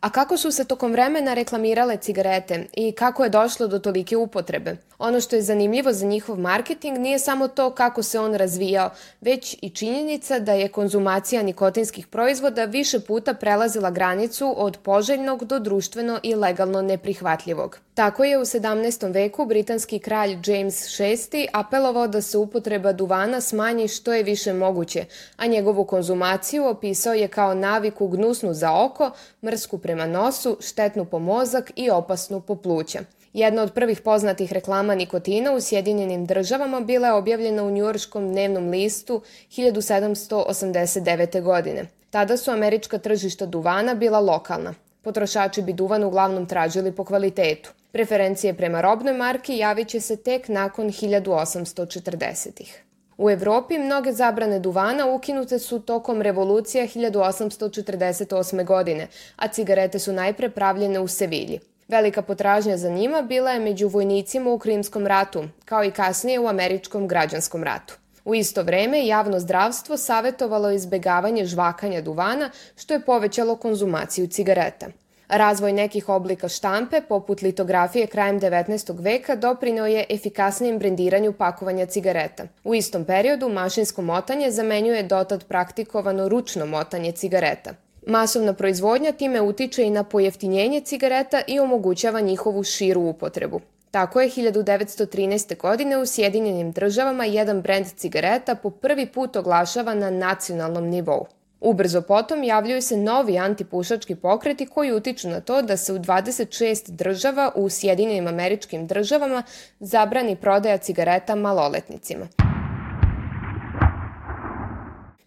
A 0.00 0.10
kako 0.10 0.36
su 0.36 0.50
se 0.50 0.64
tokom 0.64 0.92
vremena 0.92 1.34
reklamirale 1.34 1.96
cigarete 1.96 2.66
i 2.72 2.92
kako 2.92 3.24
je 3.24 3.30
došlo 3.30 3.66
do 3.66 3.78
tolike 3.78 4.16
upotrebe? 4.16 4.76
Ono 4.98 5.20
što 5.20 5.36
je 5.36 5.42
zanimljivo 5.42 5.92
za 5.92 6.06
njihov 6.06 6.38
marketing 6.38 6.98
nije 6.98 7.18
samo 7.18 7.48
to 7.48 7.70
kako 7.70 8.02
se 8.02 8.20
on 8.20 8.34
razvijao, 8.34 8.90
već 9.20 9.56
i 9.62 9.70
činjenica 9.70 10.38
da 10.38 10.52
je 10.52 10.68
konzumacija 10.68 11.42
nikotinskih 11.42 12.06
proizvoda 12.06 12.64
više 12.64 13.00
puta 13.00 13.34
prelazila 13.34 13.90
granicu 13.90 14.54
od 14.56 14.78
poželjnog 14.82 15.44
do 15.44 15.58
društveno 15.58 16.20
i 16.22 16.34
legalno 16.34 16.82
neprihvatljivog. 16.82 17.78
Tako 17.94 18.24
je 18.24 18.38
u 18.38 18.40
17. 18.40 19.14
veku 19.14 19.44
britanski 19.44 19.98
kralj 19.98 20.38
James 20.46 20.98
VI 20.98 21.48
apelovao 21.52 22.08
da 22.08 22.22
se 22.22 22.38
upotreba 22.38 22.92
duvana 22.92 23.40
smanji 23.40 23.88
što 23.88 24.12
je 24.12 24.22
više 24.22 24.52
moguće, 24.52 25.04
a 25.36 25.46
njegovu 25.46 25.84
konzumaciju 25.84 26.66
opisao 26.66 27.14
je 27.14 27.28
kao 27.28 27.54
naviku 27.54 28.08
gnusnu 28.08 28.54
za 28.54 28.84
oko, 28.84 29.10
mrsku 29.42 29.78
prema 29.90 30.07
nosu, 30.07 30.57
štetnu 30.61 31.05
po 31.05 31.18
mozak 31.18 31.72
i 31.76 31.90
opasnu 31.90 32.40
po 32.40 32.57
pluća. 32.57 32.98
Jedna 33.33 33.62
od 33.62 33.72
prvih 33.72 34.00
poznatih 34.00 34.53
reklama 34.53 34.94
nikotina 34.94 35.53
u 35.53 35.61
Sjedinjenim 35.61 36.26
državama 36.26 36.81
bila 36.81 37.07
je 37.07 37.12
objavljena 37.12 37.62
u 37.64 37.70
njujorškom 37.70 38.29
dnevnom 38.29 38.68
listu 38.68 39.22
1789. 39.50 41.42
godine. 41.42 41.87
Tada 42.11 42.37
su 42.37 42.50
američka 42.50 42.98
tržišta 42.98 43.46
duvana 43.46 43.94
bila 43.94 44.20
lokalna. 44.20 44.74
Potrošači 45.03 45.62
bi 45.62 45.72
duvan 45.72 46.05
uglavnom 46.05 46.46
tražili 46.46 46.92
po 46.92 47.05
kvalitetu. 47.05 47.72
Preferencije 47.92 48.55
prema 48.55 48.81
robnoj 48.81 49.14
marki 49.14 49.57
javit 49.57 49.88
će 49.88 50.00
se 50.00 50.16
tek 50.16 50.48
nakon 50.48 50.87
1840-ih. 50.87 52.83
U 53.20 53.30
Evropi 53.30 53.78
mnoge 53.78 54.12
zabrane 54.12 54.59
duvana 54.59 55.06
ukinute 55.06 55.59
su 55.59 55.78
tokom 55.80 56.22
revolucija 56.22 56.87
1848. 56.87 58.64
godine, 58.64 59.09
a 59.37 59.48
cigarete 59.48 59.98
su 59.98 60.12
najpre 60.12 60.50
pravljene 60.50 61.00
u 61.00 61.09
Sevilji. 61.09 61.61
Velika 61.88 62.22
potražnja 62.22 62.76
za 62.76 62.88
njima 62.88 63.22
bila 63.22 63.50
je 63.50 63.61
među 63.61 63.88
vojnicima 63.88 64.50
u 64.50 64.59
Krimskom 64.59 65.06
ratu, 65.06 65.44
kao 65.64 65.85
i 65.85 65.90
kasnije 65.90 66.38
u 66.38 66.48
Američkom 66.48 67.09
građanskom 67.09 67.64
ratu. 67.64 67.94
U 68.24 68.35
isto 68.35 68.62
vreme 68.62 69.06
javno 69.06 69.40
zdravstvo 69.40 69.96
savetovalo 69.96 70.70
izbegavanje 70.70 71.44
žvakanja 71.44 72.00
duvana, 72.00 72.50
što 72.76 72.94
je 72.94 73.04
povećalo 73.04 73.56
konzumaciju 73.56 74.26
cigareta. 74.26 74.87
Razvoj 75.33 75.73
nekih 75.73 76.09
oblika 76.09 76.49
štampe, 76.49 77.01
poput 77.09 77.43
litografije 77.43 78.07
krajem 78.07 78.40
19. 78.40 79.03
veka, 79.03 79.37
doprineo 79.37 79.87
je 79.87 80.05
efikasnijem 80.09 80.79
brendiranju 80.79 81.33
pakovanja 81.33 81.87
cigareta. 81.87 82.45
U 82.64 82.75
istom 82.75 83.05
periodu 83.05 83.49
mašinsko 83.49 84.03
motanje 84.03 84.51
zamenjuje 84.51 85.03
dotad 85.03 85.45
praktikovano 85.45 86.29
ručno 86.29 86.66
motanje 86.66 87.12
cigareta. 87.12 87.71
Masovna 88.07 88.53
proizvodnja 88.53 89.12
time 89.12 89.40
utiče 89.40 89.83
i 89.83 89.90
na 89.90 90.05
pojeftinjenje 90.05 90.81
cigareta 90.81 91.43
i 91.47 91.61
omogućava 91.61 92.21
njihovu 92.21 92.64
širu 92.64 93.01
upotrebu. 93.01 93.61
Tako 93.90 94.21
je 94.21 94.31
1913. 94.31 95.57
godine 95.57 95.99
u 95.99 96.07
Sjedinjenim 96.07 96.73
državama 96.73 97.25
jedan 97.25 97.62
brend 97.62 97.87
cigareta 97.97 98.55
po 98.55 98.71
prvi 98.71 99.07
put 99.07 99.37
oglašava 99.37 99.95
na 99.95 100.11
nacionalnom 100.11 100.88
nivou. 100.88 101.27
Ubrzo 101.61 102.03
potom 102.03 102.44
javljaju 102.44 102.83
se 102.83 102.96
novi 102.96 103.38
antipušački 103.38 104.14
pokreti 104.14 104.66
koji 104.66 104.92
utiču 104.92 105.29
na 105.29 105.40
to 105.40 105.62
da 105.62 105.77
se 105.77 105.92
u 105.92 105.99
26 105.99 106.90
država 106.90 107.53
u 107.55 107.68
Sjedinjenim 107.68 108.27
američkim 108.27 108.87
državama 108.87 109.42
zabrani 109.81 110.37
prodaja 110.37 110.79
cigareta 110.79 111.35
maloletnicima. 111.35 112.29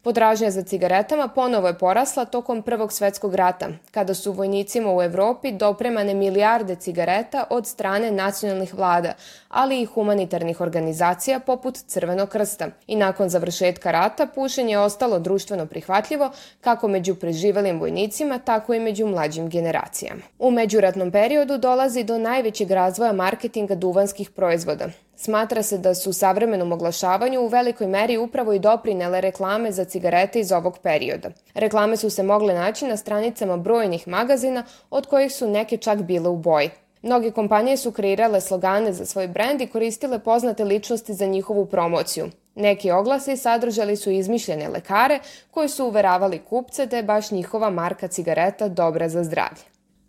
Podražnja 0.03 0.51
za 0.51 0.63
cigaretama 0.63 1.27
ponovo 1.27 1.67
je 1.67 1.77
porasla 1.77 2.25
tokom 2.25 2.61
Prvog 2.61 2.93
svetskog 2.93 3.35
rata, 3.35 3.69
kada 3.91 4.13
su 4.13 4.31
vojnicima 4.31 4.95
u 4.95 5.01
Evropi 5.01 5.51
dopremane 5.51 6.13
milijarde 6.13 6.75
cigareta 6.75 7.43
od 7.49 7.67
strane 7.67 8.11
nacionalnih 8.11 8.73
vlada, 8.73 9.13
ali 9.49 9.81
i 9.81 9.85
humanitarnih 9.85 10.61
organizacija 10.61 11.39
poput 11.39 11.77
Crvenog 11.77 12.29
krsta. 12.29 12.67
I 12.87 12.95
nakon 12.95 13.29
završetka 13.29 13.91
rata 13.91 14.27
pušenje 14.27 14.73
je 14.73 14.79
ostalo 14.79 15.19
društveno 15.19 15.65
prihvatljivo 15.65 16.31
kako 16.61 16.87
među 16.87 17.15
preživelim 17.15 17.79
vojnicima, 17.79 18.39
tako 18.39 18.73
i 18.73 18.79
među 18.79 19.07
mlađim 19.07 19.49
generacijama. 19.49 20.21
U 20.39 20.51
međuratnom 20.51 21.11
periodu 21.11 21.57
dolazi 21.57 22.03
do 22.03 22.17
najvećeg 22.17 22.71
razvoja 22.71 23.13
marketinga 23.13 23.75
duvanskih 23.75 24.29
proizvoda. 24.29 24.89
Smatra 25.15 25.63
se 25.63 25.77
da 25.77 25.95
su 25.95 26.13
savremenom 26.13 26.71
oglašavanju 26.71 27.41
u 27.41 27.47
velikoj 27.47 27.87
meri 27.87 28.17
upravo 28.17 28.53
i 28.53 28.59
doprinele 28.59 29.21
reklame 29.21 29.71
za 29.71 29.85
cigarete 29.85 30.39
iz 30.39 30.51
ovog 30.51 30.77
perioda. 30.79 31.29
Reklame 31.53 31.97
su 31.97 32.09
se 32.09 32.23
mogle 32.23 32.53
naći 32.53 32.87
na 32.87 32.97
stranicama 32.97 33.57
brojnih 33.57 34.07
magazina, 34.07 34.63
od 34.89 35.05
kojih 35.05 35.33
su 35.33 35.47
neke 35.47 35.77
čak 35.77 36.01
bile 36.01 36.29
u 36.29 36.37
boji. 36.37 36.69
Mnoge 37.01 37.31
kompanije 37.31 37.77
su 37.77 37.91
kreirale 37.91 38.41
slogane 38.41 38.93
za 38.93 39.05
svoj 39.05 39.27
brend 39.27 39.61
i 39.61 39.67
koristile 39.67 40.19
poznate 40.19 40.63
ličnosti 40.63 41.13
za 41.13 41.25
njihovu 41.25 41.65
promociju. 41.65 42.29
Neki 42.55 42.91
oglasi 42.91 43.37
sadržali 43.37 43.95
su 43.95 44.11
izmišljene 44.11 44.67
lekare 44.67 45.19
koji 45.51 45.69
su 45.69 45.85
uveravali 45.85 46.39
kupce 46.49 46.85
da 46.85 46.97
je 46.97 47.03
baš 47.03 47.31
njihova 47.31 47.69
marka 47.69 48.07
cigareta 48.07 48.67
dobra 48.67 49.09
za 49.09 49.23
zdravlje. 49.23 49.63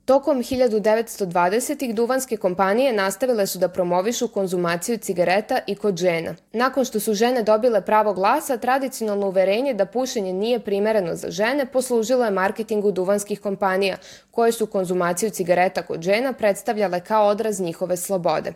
Tokom 0.05 0.39
1920-ih 0.39 1.95
duvanske 1.95 2.37
kompanije 2.37 2.93
nastavile 2.93 3.47
su 3.47 3.59
da 3.59 3.69
promovišu 3.69 4.29
konzumaciju 4.29 4.99
cigareta 4.99 5.59
i 5.67 5.75
kod 5.75 5.97
žena. 5.97 6.35
Nakon 6.53 6.85
što 6.85 7.01
su 7.01 7.15
žene 7.15 7.43
dobile 7.43 7.81
pravo 7.81 8.13
glasa, 8.13 8.57
tradicionalno 8.57 9.27
uverenje 9.27 9.75
da 9.75 9.87
pušenje 9.87 10.33
nije 10.33 10.61
primereno 10.61 11.15
za 11.15 11.31
žene 11.31 11.67
poslužilo 11.67 12.25
je 12.25 12.31
marketingu 12.31 12.93
duvanskih 12.93 13.41
kompanija, 13.41 13.97
koje 14.31 14.53
su 14.53 14.67
konzumaciju 14.67 15.31
cigareta 15.31 15.83
kod 15.83 16.03
žena 16.03 16.33
predstavljale 16.33 17.01
kao 17.01 17.27
odraz 17.27 17.61
njihove 17.61 17.97
slobode. 17.97 18.53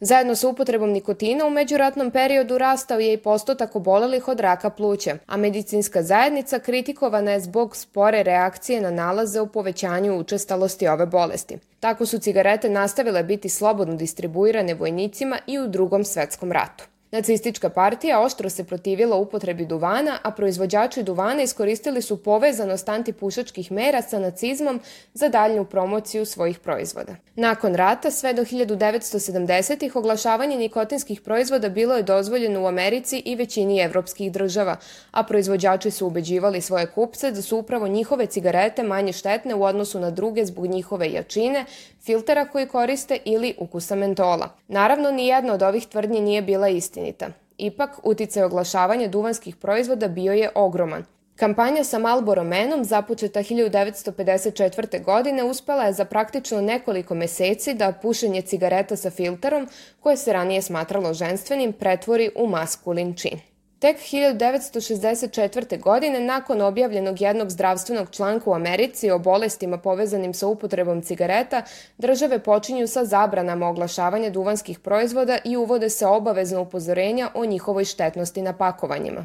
Zajedno 0.00 0.34
sa 0.34 0.48
upotrebom 0.48 0.90
nikotina 0.90 1.46
u 1.46 1.50
međuratnom 1.50 2.10
periodu 2.10 2.58
rastao 2.58 2.98
je 2.98 3.12
i 3.12 3.16
postotak 3.16 3.76
obolelih 3.76 4.28
od 4.28 4.40
raka 4.40 4.70
pluća, 4.70 5.16
a 5.26 5.36
medicinska 5.36 6.02
zajednica 6.02 6.58
kritikovana 6.58 7.32
je 7.32 7.40
zbog 7.40 7.76
spore 7.76 8.22
reakcije 8.22 8.80
na 8.80 8.90
nalaze 8.90 9.40
u 9.40 9.46
povećanju 9.46 10.18
učestalosti 10.18 10.88
ove 10.88 11.06
bolesti. 11.06 11.58
Tako 11.80 12.06
su 12.06 12.18
cigarete 12.18 12.68
nastavile 12.68 13.22
biti 13.22 13.48
slobodno 13.48 13.94
distribuirane 13.94 14.74
vojnicima 14.74 15.38
i 15.46 15.58
u 15.58 15.68
drugom 15.68 16.04
svetskom 16.04 16.52
ratu. 16.52 16.84
Nacistička 17.10 17.68
partija 17.70 18.20
oštro 18.20 18.50
se 18.50 18.64
protivila 18.64 19.16
upotrebi 19.16 19.66
duvana, 19.66 20.18
a 20.22 20.30
proizvođači 20.30 21.02
duvana 21.02 21.42
iskoristili 21.42 22.02
su 22.02 22.22
povezanost 22.22 22.88
antipušačkih 22.88 23.72
mera 23.72 24.02
sa 24.02 24.18
nacizmom 24.18 24.80
za 25.14 25.28
daljnju 25.28 25.64
promociju 25.64 26.24
svojih 26.24 26.58
proizvoda. 26.58 27.16
Nakon 27.34 27.74
rata, 27.74 28.10
sve 28.10 28.32
do 28.32 28.44
1970-ih, 28.44 29.96
oglašavanje 29.96 30.56
nikotinskih 30.56 31.20
proizvoda 31.20 31.68
bilo 31.68 31.96
je 31.96 32.02
dozvoljeno 32.02 32.62
u 32.62 32.66
Americi 32.66 33.22
i 33.24 33.34
većini 33.34 33.80
evropskih 33.80 34.32
država, 34.32 34.76
a 35.10 35.22
proizvođači 35.22 35.90
su 35.90 36.06
ubeđivali 36.06 36.60
svoje 36.60 36.86
kupce 36.86 37.30
da 37.30 37.42
su 37.42 37.58
upravo 37.58 37.88
njihove 37.88 38.26
cigarete 38.26 38.82
manje 38.82 39.12
štetne 39.12 39.54
u 39.54 39.62
odnosu 39.62 40.00
na 40.00 40.10
druge 40.10 40.44
zbog 40.44 40.66
njihove 40.66 41.12
jačine, 41.12 41.64
filtera 42.06 42.44
koji 42.44 42.66
koriste 42.66 43.18
ili 43.24 43.54
ukusa 43.58 43.94
mentola. 43.94 44.48
Naravno, 44.68 45.10
nijedna 45.10 45.52
od 45.52 45.62
ovih 45.62 45.86
tvrdnji 45.86 46.20
nije 46.20 46.42
bila 46.42 46.68
istinita. 46.68 47.28
Ipak, 47.58 47.90
uticaj 48.02 48.42
oglašavanja 48.42 49.08
duvanskih 49.08 49.56
proizvoda 49.56 50.08
bio 50.08 50.32
je 50.32 50.50
ogroman. 50.54 51.04
Kampanja 51.36 51.84
sa 51.84 51.98
Marlboro 51.98 52.44
Manom, 52.44 52.84
započeta 52.84 53.40
1954. 53.40 55.04
godine, 55.04 55.44
uspela 55.44 55.84
je 55.84 55.92
za 55.92 56.04
praktično 56.04 56.60
nekoliko 56.60 57.14
meseci 57.14 57.74
da 57.74 57.92
pušenje 57.92 58.42
cigareta 58.42 58.96
sa 58.96 59.10
filterom, 59.10 59.68
koje 60.00 60.16
se 60.16 60.32
ranije 60.32 60.62
smatralo 60.62 61.14
ženstvenim, 61.14 61.72
pretvori 61.72 62.30
u 62.36 62.46
maskulin 62.46 63.14
čin. 63.14 63.55
Tek 63.78 63.96
1964. 63.96 65.80
godine, 65.80 66.20
nakon 66.20 66.60
objavljenog 66.60 67.20
jednog 67.20 67.50
zdravstvenog 67.50 68.10
članka 68.10 68.50
u 68.50 68.54
Americi 68.54 69.10
o 69.10 69.18
bolestima 69.18 69.78
povezanim 69.78 70.34
sa 70.34 70.46
upotrebom 70.46 71.02
cigareta, 71.02 71.62
države 71.98 72.38
počinju 72.38 72.86
sa 72.86 73.04
zabranama 73.04 73.68
oglašavanja 73.68 74.30
duvanskih 74.30 74.78
proizvoda 74.78 75.38
i 75.44 75.56
uvode 75.56 75.90
se 75.90 76.06
obavezna 76.06 76.60
upozorenja 76.60 77.30
o 77.34 77.44
njihovoj 77.44 77.84
štetnosti 77.84 78.42
na 78.42 78.52
pakovanjima. 78.52 79.24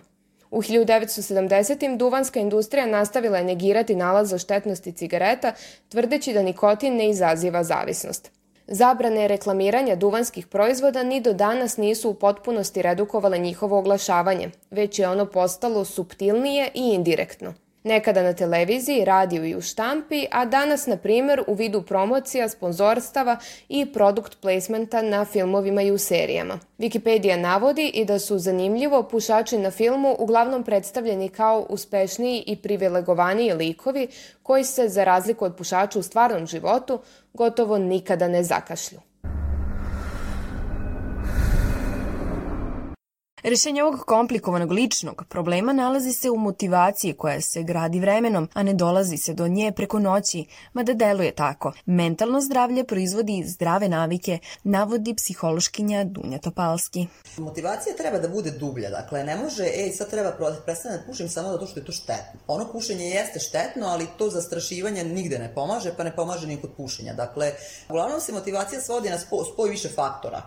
U 0.51 0.61
1970. 0.61 1.97
duvanska 1.97 2.39
industrija 2.39 2.85
nastavila 2.85 3.37
je 3.37 3.43
negirati 3.43 3.95
nalaz 3.95 4.33
o 4.33 4.37
štetnosti 4.37 4.91
cigareta, 4.91 5.53
tvrdeći 5.89 6.33
da 6.33 6.43
nikotin 6.43 6.95
ne 6.95 7.09
izaziva 7.09 7.63
zavisnost. 7.63 8.40
Zabrane 8.73 9.27
reklamiranja 9.27 9.95
duvanskih 9.95 10.47
proizvoda 10.47 11.03
ni 11.03 11.21
do 11.21 11.33
danas 11.33 11.77
nisu 11.77 12.09
u 12.09 12.13
potpunosti 12.13 12.81
redukovale 12.81 13.37
njihovo 13.37 13.79
oglašavanje, 13.79 14.51
već 14.69 14.99
je 14.99 15.09
ono 15.09 15.25
postalo 15.25 15.85
subtilnije 15.85 16.69
i 16.73 16.93
indirektno. 16.93 17.53
Nekada 17.83 18.23
na 18.23 18.33
televiziji, 18.33 19.05
radiju 19.05 19.45
i 19.45 19.55
u 19.55 19.61
štampi, 19.61 20.25
a 20.31 20.45
danas, 20.45 20.87
na 20.87 20.97
primjer, 20.97 21.43
u 21.47 21.53
vidu 21.53 21.81
promocija, 21.81 22.49
sponzorstava 22.49 23.37
i 23.69 23.85
produkt 23.93 24.37
placementa 24.41 25.01
na 25.01 25.25
filmovima 25.25 25.81
i 25.81 25.91
u 25.91 25.97
serijama. 25.97 26.59
Wikipedia 26.79 27.35
navodi 27.35 27.91
i 27.93 28.05
da 28.05 28.19
su 28.19 28.39
zanimljivo 28.39 29.03
pušači 29.03 29.57
na 29.57 29.71
filmu 29.71 30.15
uglavnom 30.19 30.63
predstavljeni 30.63 31.29
kao 31.29 31.65
uspešniji 31.69 32.43
i 32.47 32.55
privilegovaniji 32.55 33.53
likovi 33.53 34.07
koji 34.43 34.63
se, 34.63 34.89
za 34.89 35.03
razliku 35.03 35.45
od 35.45 35.55
pušača 35.55 35.99
u 35.99 36.03
stvarnom 36.03 36.47
životu, 36.47 36.99
gotovo 37.33 37.77
nikada 37.77 38.27
ne 38.27 38.43
zakašlju. 38.43 39.10
Rešenje 43.43 43.83
ovog 43.83 43.99
komplikovanog 44.05 44.71
ličnog 44.71 45.23
problema 45.29 45.73
nalazi 45.73 46.13
se 46.13 46.29
u 46.29 46.37
motivaciji 46.37 47.13
koja 47.13 47.41
se 47.41 47.63
gradi 47.63 47.99
vremenom, 47.99 48.49
a 48.53 48.63
ne 48.63 48.73
dolazi 48.73 49.17
se 49.17 49.33
do 49.33 49.47
nje 49.47 49.71
preko 49.75 49.99
noći, 49.99 50.45
mada 50.73 50.93
deluje 50.93 51.31
tako. 51.35 51.73
Mentalno 51.85 52.41
zdravlje 52.41 52.83
proizvodi 52.83 53.43
zdrave 53.45 53.89
navike, 53.89 54.39
navodi 54.63 55.15
psihološkinja 55.15 56.03
Dunja 56.03 56.37
Topalski. 56.37 57.07
Motivacija 57.37 57.95
treba 57.95 58.19
da 58.19 58.27
bude 58.27 58.51
dublja, 58.51 58.89
dakle 58.89 59.23
ne 59.23 59.35
može, 59.35 59.63
ej 59.63 59.91
sad 59.91 60.09
treba 60.09 60.31
prestane 60.65 60.97
da 60.97 61.03
pušim 61.03 61.29
samo 61.29 61.51
zato 61.51 61.65
što 61.65 61.79
je 61.79 61.85
to 61.85 61.91
štetno. 61.91 62.39
Ono 62.47 62.71
pušenje 62.71 63.05
jeste 63.05 63.39
štetno, 63.39 63.87
ali 63.87 64.07
to 64.17 64.29
zastrašivanje 64.29 65.03
nigde 65.03 65.39
ne 65.39 65.55
pomaže, 65.55 65.93
pa 65.97 66.03
ne 66.03 66.15
pomaže 66.15 66.47
ni 66.47 66.61
kod 66.61 66.71
pušenja. 66.77 67.13
Dakle, 67.13 67.51
uglavnom 67.89 68.19
se 68.19 68.33
motivacija 68.33 68.81
svodi 68.81 69.09
na 69.09 69.17
spoj 69.19 69.69
više 69.69 69.89
faktora 69.89 70.41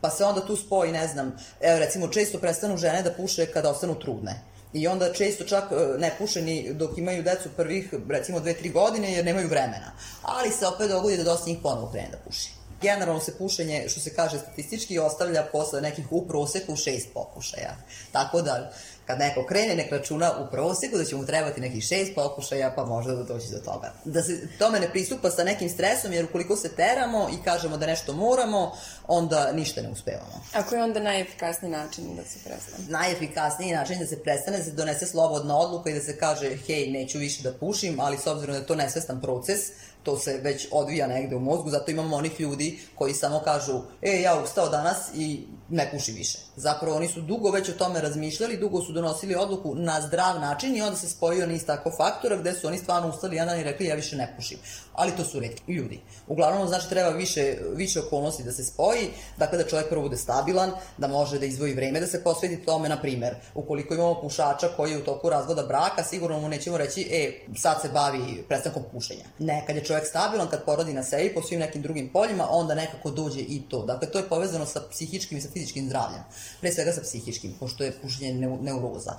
pa 0.00 0.10
se 0.10 0.24
onda 0.24 0.46
tu 0.46 0.56
spoji, 0.56 0.92
ne 0.92 1.08
znam, 1.08 1.36
evo 1.60 1.78
recimo 1.78 2.08
često 2.08 2.38
prestanu 2.38 2.76
žene 2.76 3.02
da 3.02 3.12
puše 3.12 3.46
kada 3.46 3.70
ostanu 3.70 3.94
trudne. 3.94 4.40
I 4.72 4.88
onda 4.88 5.12
često 5.12 5.44
čak 5.44 5.64
e, 5.72 5.98
ne 5.98 6.14
puše 6.18 6.42
ni 6.42 6.74
dok 6.74 6.98
imaju 6.98 7.22
decu 7.22 7.48
prvih, 7.56 7.94
recimo, 8.08 8.40
dve, 8.40 8.54
tri 8.54 8.68
godine 8.68 9.12
jer 9.12 9.24
nemaju 9.24 9.48
vremena. 9.48 9.92
Ali 10.22 10.50
se 10.50 10.66
opet 10.66 10.88
dogodi 10.88 11.16
da 11.16 11.24
dosta 11.24 11.50
njih 11.50 11.58
ponovo 11.62 11.90
krene 11.92 12.08
da 12.10 12.16
puši. 12.16 12.50
Generalno 12.82 13.20
se 13.20 13.38
pušenje, 13.38 13.88
što 13.88 14.00
se 14.00 14.14
kaže 14.14 14.38
statistički, 14.38 14.98
ostavlja 14.98 15.46
posle 15.52 15.80
nekih 15.80 16.12
u 16.12 16.28
proseku 16.28 16.76
šest 16.76 17.08
pokušaja. 17.14 17.76
Tako 18.12 18.42
da 18.42 18.72
kad 19.06 19.18
neko 19.18 19.46
krene, 19.46 19.74
nek 19.74 19.92
računa 19.92 20.32
u 20.40 20.50
proseku 20.50 20.96
da 20.96 21.04
će 21.04 21.16
mu 21.16 21.26
trebati 21.26 21.60
nekih 21.60 21.84
šest 21.84 22.14
pokušaja, 22.14 22.72
pa 22.76 22.84
možda 22.84 23.14
da 23.14 23.22
doći 23.22 23.46
do 23.50 23.58
toga. 23.58 23.92
Da 24.04 24.22
se 24.22 24.48
tome 24.58 24.80
ne 24.80 24.88
pristupa 24.90 25.30
sa 25.30 25.44
nekim 25.44 25.68
stresom, 25.68 26.12
jer 26.12 26.24
ukoliko 26.24 26.56
se 26.56 26.68
teramo 26.68 27.28
i 27.32 27.44
kažemo 27.44 27.76
da 27.76 27.86
nešto 27.86 28.12
moramo, 28.12 28.72
onda 29.06 29.52
ništa 29.52 29.82
ne 29.82 29.90
uspevamo. 29.90 30.44
A 30.52 30.62
koji 30.62 30.78
je 30.78 30.84
onda 30.84 31.00
najefikasniji 31.00 31.72
način 31.72 32.16
da 32.16 32.24
se 32.24 32.38
prestane? 32.44 32.84
Najefikasniji 32.88 33.72
način 33.72 33.98
da 33.98 34.06
se 34.06 34.22
prestane, 34.22 34.58
da 34.58 34.64
se 34.64 34.70
donese 34.70 35.06
slobodna 35.06 35.58
odluka 35.58 35.90
i 35.90 35.94
da 35.94 36.00
se 36.00 36.18
kaže, 36.18 36.56
hej, 36.66 36.90
neću 36.90 37.18
više 37.18 37.42
da 37.42 37.52
pušim, 37.52 38.00
ali 38.00 38.18
s 38.18 38.26
obzirom 38.26 38.52
da 38.54 38.60
je 38.60 38.66
to 38.66 38.74
nesvestan 38.74 39.20
proces, 39.20 39.60
to 40.06 40.18
se 40.18 40.40
već 40.42 40.68
odvija 40.70 41.06
negde 41.06 41.36
u 41.36 41.40
mozgu, 41.40 41.70
zato 41.70 41.90
imamo 41.90 42.16
onih 42.16 42.40
ljudi 42.40 42.78
koji 42.94 43.14
samo 43.14 43.40
kažu, 43.40 43.80
e, 44.02 44.20
ja 44.20 44.40
ustao 44.42 44.68
danas 44.68 44.96
i 45.14 45.46
ne 45.68 45.90
puši 45.90 46.12
više. 46.12 46.38
Zapravo 46.56 46.96
oni 46.96 47.08
su 47.08 47.20
dugo 47.20 47.50
već 47.50 47.68
o 47.68 47.72
tome 47.72 48.00
razmišljali, 48.00 48.56
dugo 48.56 48.82
su 48.82 48.92
donosili 48.92 49.34
odluku 49.34 49.74
na 49.74 50.00
zdrav 50.00 50.40
način 50.40 50.76
i 50.76 50.82
onda 50.82 50.96
se 50.96 51.08
spojio 51.08 51.46
niz 51.46 51.66
tako 51.66 51.90
faktora 51.96 52.36
gde 52.36 52.52
su 52.52 52.66
oni 52.66 52.78
stvarno 52.78 53.08
ustali 53.08 53.36
jedan 53.36 53.46
dan 53.46 53.60
i 53.60 53.64
rekli 53.64 53.86
ja 53.86 53.94
više 53.94 54.16
ne 54.16 54.32
pušim. 54.36 54.58
Ali 54.92 55.16
to 55.16 55.24
su 55.24 55.40
redki 55.40 55.72
ljudi. 55.72 56.00
Uglavnom 56.26 56.68
znači 56.68 56.88
treba 56.88 57.08
više, 57.08 57.56
više 57.74 58.00
okolnosti 58.00 58.42
da 58.42 58.52
se 58.52 58.64
spoji, 58.64 59.08
dakle 59.36 59.58
da 59.58 59.68
čovjek 59.68 59.88
prvo 59.88 60.02
bude 60.02 60.16
stabilan, 60.16 60.72
da 60.98 61.08
može 61.08 61.38
da 61.38 61.46
izvoji 61.46 61.74
vreme 61.74 62.00
da 62.00 62.06
se 62.06 62.24
posveti 62.24 62.64
tome, 62.64 62.88
na 62.88 63.00
primer, 63.00 63.34
ukoliko 63.54 63.94
imamo 63.94 64.20
pušača 64.20 64.68
koji 64.76 64.90
je 64.90 64.98
u 64.98 65.04
toku 65.04 65.30
razvoda 65.30 65.62
braka, 65.62 66.04
sigurno 66.04 66.40
mu 66.40 66.48
nećemo 66.48 66.76
reći, 66.76 67.08
e, 67.12 67.32
sad 67.56 67.82
se 67.82 67.88
bavi 67.88 68.44
prestankom 68.48 68.82
pušenja. 68.92 69.24
Ne, 69.38 69.64
kad 69.66 69.76
je 69.76 69.84
čovjek 69.84 70.06
stabilan, 70.06 70.48
kad 70.48 70.64
porodi 70.64 70.92
na 70.92 71.02
sebi 71.02 71.34
po 71.34 71.42
svim 71.42 71.60
nekim 71.60 71.82
drugim 71.82 72.08
poljima, 72.12 72.46
onda 72.50 72.74
nekako 72.74 73.10
dođe 73.10 73.40
i 73.40 73.62
to. 73.68 73.84
Dakle, 73.84 74.10
to 74.10 74.18
je 74.18 74.28
povezano 74.28 74.66
sa 74.66 74.80
psihičkim 74.90 75.38
i 75.38 75.40
sa 75.40 75.48
fizičkim 75.56 75.88
zdravljem. 75.88 76.20
Pre 76.60 76.72
svega 76.72 76.92
sa 76.92 77.00
psihičkim, 77.00 77.56
pošto 77.60 77.84
je 77.84 77.96
pušenje 78.02 78.34
neuroza. 78.60 79.18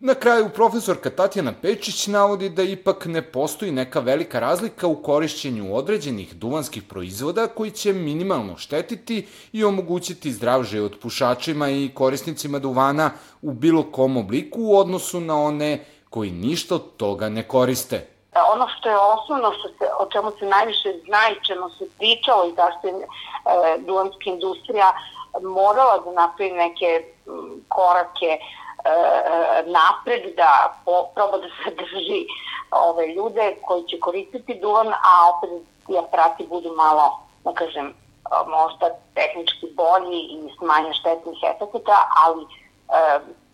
Na 0.00 0.14
kraju, 0.14 0.48
profesorka 0.54 1.10
Tatjana 1.10 1.52
Pečić 1.62 2.06
navodi 2.06 2.48
da 2.50 2.62
ipak 2.62 3.06
ne 3.06 3.22
postoji 3.22 3.72
neka 3.72 4.00
velika 4.00 4.40
razlika 4.40 4.86
u 4.86 4.96
korišćenju 5.02 5.76
određenih 5.76 6.34
duvanskih 6.34 6.82
proizvoda 6.82 7.46
koji 7.46 7.70
će 7.70 7.92
minimalno 7.92 8.56
štetiti 8.56 9.26
i 9.52 9.64
omogućiti 9.64 10.32
zdrav 10.32 10.64
život 10.64 11.00
pušačima 11.02 11.70
i 11.70 11.90
korisnicima 11.94 12.58
duvana 12.58 13.10
u 13.42 13.52
bilo 13.52 13.92
kom 13.92 14.16
obliku 14.16 14.62
u 14.62 14.76
odnosu 14.76 15.20
na 15.20 15.36
one 15.36 15.84
koji 16.10 16.30
ništa 16.30 16.74
od 16.74 16.96
toga 16.96 17.28
ne 17.28 17.48
koriste. 17.48 18.13
Ono 18.52 18.68
što 18.68 18.88
je 18.88 18.98
osnovno 18.98 19.52
što 19.52 19.68
se, 19.68 19.84
o 19.98 20.06
čemu 20.06 20.30
se 20.38 20.46
najviše 20.46 20.92
zna 21.06 21.18
i 21.30 21.44
čemu 21.46 21.70
se 21.70 21.84
pričalo 21.98 22.44
i 22.44 22.54
zašto 22.54 22.86
je 22.86 22.94
e, 22.94 23.06
duvanska 23.78 24.24
industrija 24.24 24.92
morala 25.42 25.98
da 25.98 26.12
napravi 26.12 26.52
neke 26.52 27.04
m, 27.26 27.64
korake 27.68 28.38
e, 28.38 28.38
napred, 29.66 30.36
da 30.36 30.74
po, 30.84 31.06
proba 31.14 31.38
da 31.38 31.48
sadrži 31.64 32.26
ove 32.70 33.06
ljude 33.06 33.56
koji 33.66 33.82
će 33.82 34.00
koristiti 34.00 34.60
duvan, 34.60 34.88
a 34.88 35.30
opet 35.36 35.50
i 35.88 35.98
aparati 35.98 36.46
budu 36.46 36.74
malo, 36.76 37.20
da 37.44 37.52
kažem, 37.52 37.94
možda 38.46 38.90
tehnički 39.14 39.66
bolji 39.76 40.20
i 40.20 40.50
smanja 40.58 40.92
štetnih 40.92 41.38
efekata, 41.42 42.08
ali 42.24 42.42
e, 42.44 42.48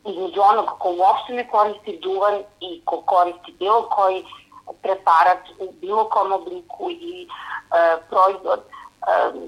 između 0.05 0.40
onog 0.40 0.66
ko 0.79 0.88
uopšte 0.88 1.33
ne 1.33 1.49
koristi 1.49 1.99
duvan 2.03 2.43
i 2.61 2.83
ko 2.85 3.03
koristi 3.07 3.55
bilo 3.59 3.83
koji 3.83 4.25
preparat 4.83 5.42
u 5.59 5.72
bilo 5.72 6.09
kom 6.09 6.33
obliku 6.33 6.90
i 6.90 7.26
e, 7.26 7.28
proizvod, 8.11 8.61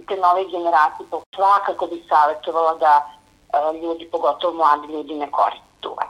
te 0.08 0.16
nove 0.16 0.44
generacije, 0.44 1.06
to 1.10 1.22
svakako 1.34 1.86
bi 1.86 2.04
savjetovala 2.08 2.74
da 2.74 3.10
ljudi, 3.82 4.08
pogotovo 4.12 4.54
mladi 4.54 4.92
ljudi, 4.92 5.14
ne 5.14 5.30
koriste 5.30 5.66
duvan. 5.82 6.06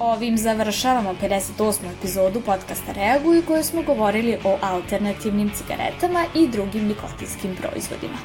Ovim 0.00 0.36
završavamo 0.38 1.14
58. 1.22 1.98
epizodu 1.98 2.40
podcasta 2.46 2.92
Reaguj 2.92 3.46
koju 3.46 3.64
smo 3.64 3.82
govorili 3.82 4.38
o 4.44 4.58
alternativnim 4.62 5.50
cigaretama 5.54 6.24
i 6.34 6.48
drugim 6.48 6.88
nikotinskim 6.88 7.56
proizvodima. 7.56 8.18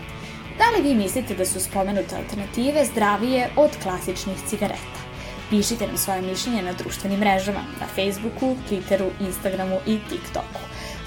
Da 0.57 0.63
li 0.75 0.89
vi 0.89 0.95
mislite 0.95 1.35
da 1.35 1.45
su 1.45 1.59
spomenute 1.59 2.15
alternative 2.15 2.85
zdravije 2.85 3.49
od 3.57 3.71
klasičnih 3.83 4.37
cigareta? 4.47 5.12
Pišite 5.49 5.87
nam 5.87 5.97
svoje 5.97 6.21
mišljenje 6.21 6.61
na 6.61 6.73
društvenim 6.73 7.19
mrežama, 7.19 7.59
na 7.79 7.87
Facebooku, 7.87 8.55
Twitteru, 8.69 9.09
Instagramu 9.19 9.77
i 9.85 9.99
TikToku. 10.09 10.59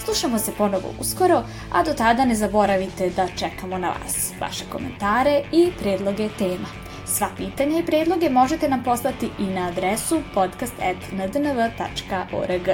Slušamo 0.05 0.39
se 0.39 0.53
ponovo 0.59 0.95
uskoro, 1.01 1.43
a 1.73 1.83
do 1.83 1.95
tada 1.95 2.25
ne 2.25 2.35
zaboravite 2.35 3.11
da 3.11 3.29
čekamo 3.37 3.79
na 3.79 3.89
vas, 3.89 4.33
vaše 4.41 4.65
komentare 4.73 5.43
i 5.53 5.71
predloge 5.81 6.29
tema. 6.39 6.69
Sva 7.07 7.29
pitanja 7.37 7.79
i 7.79 7.87
predloge 7.87 8.31
možete 8.31 8.69
nam 8.69 8.85
poslati 8.85 9.31
i 9.39 9.43
na 9.43 9.69
adresu 9.69 10.23
podcast.ndnv.org. 10.35 12.69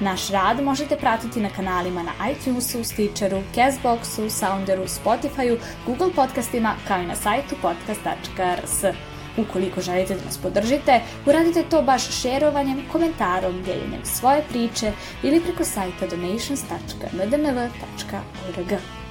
Naš 0.00 0.28
rad 0.28 0.62
možete 0.62 0.96
pratiti 0.96 1.40
na 1.40 1.50
kanalima 1.50 2.02
na 2.02 2.12
iTunesu, 2.30 2.84
Stitcheru, 2.84 3.42
Castboxu, 3.54 4.30
Sounderu, 4.30 4.82
Spotifyu, 4.82 5.58
Google 5.86 6.10
podcastima 6.16 6.74
kao 6.88 7.02
i 7.02 7.06
na 7.06 7.16
sajtu 7.16 7.56
podcast.rs. 7.62 8.84
Ukoliko 9.36 9.80
želite 9.80 10.14
da 10.14 10.24
nas 10.24 10.38
podržite, 10.38 11.00
uradite 11.26 11.62
to 11.70 11.82
baš 11.82 12.22
šerovanjem, 12.22 12.82
komentarom, 12.92 13.62
deljenjem 13.62 14.04
svoje 14.04 14.42
priče 14.48 14.92
ili 15.22 15.40
preko 15.40 15.64
sajta 15.64 16.06
donations.ndnv.org. 16.06 19.01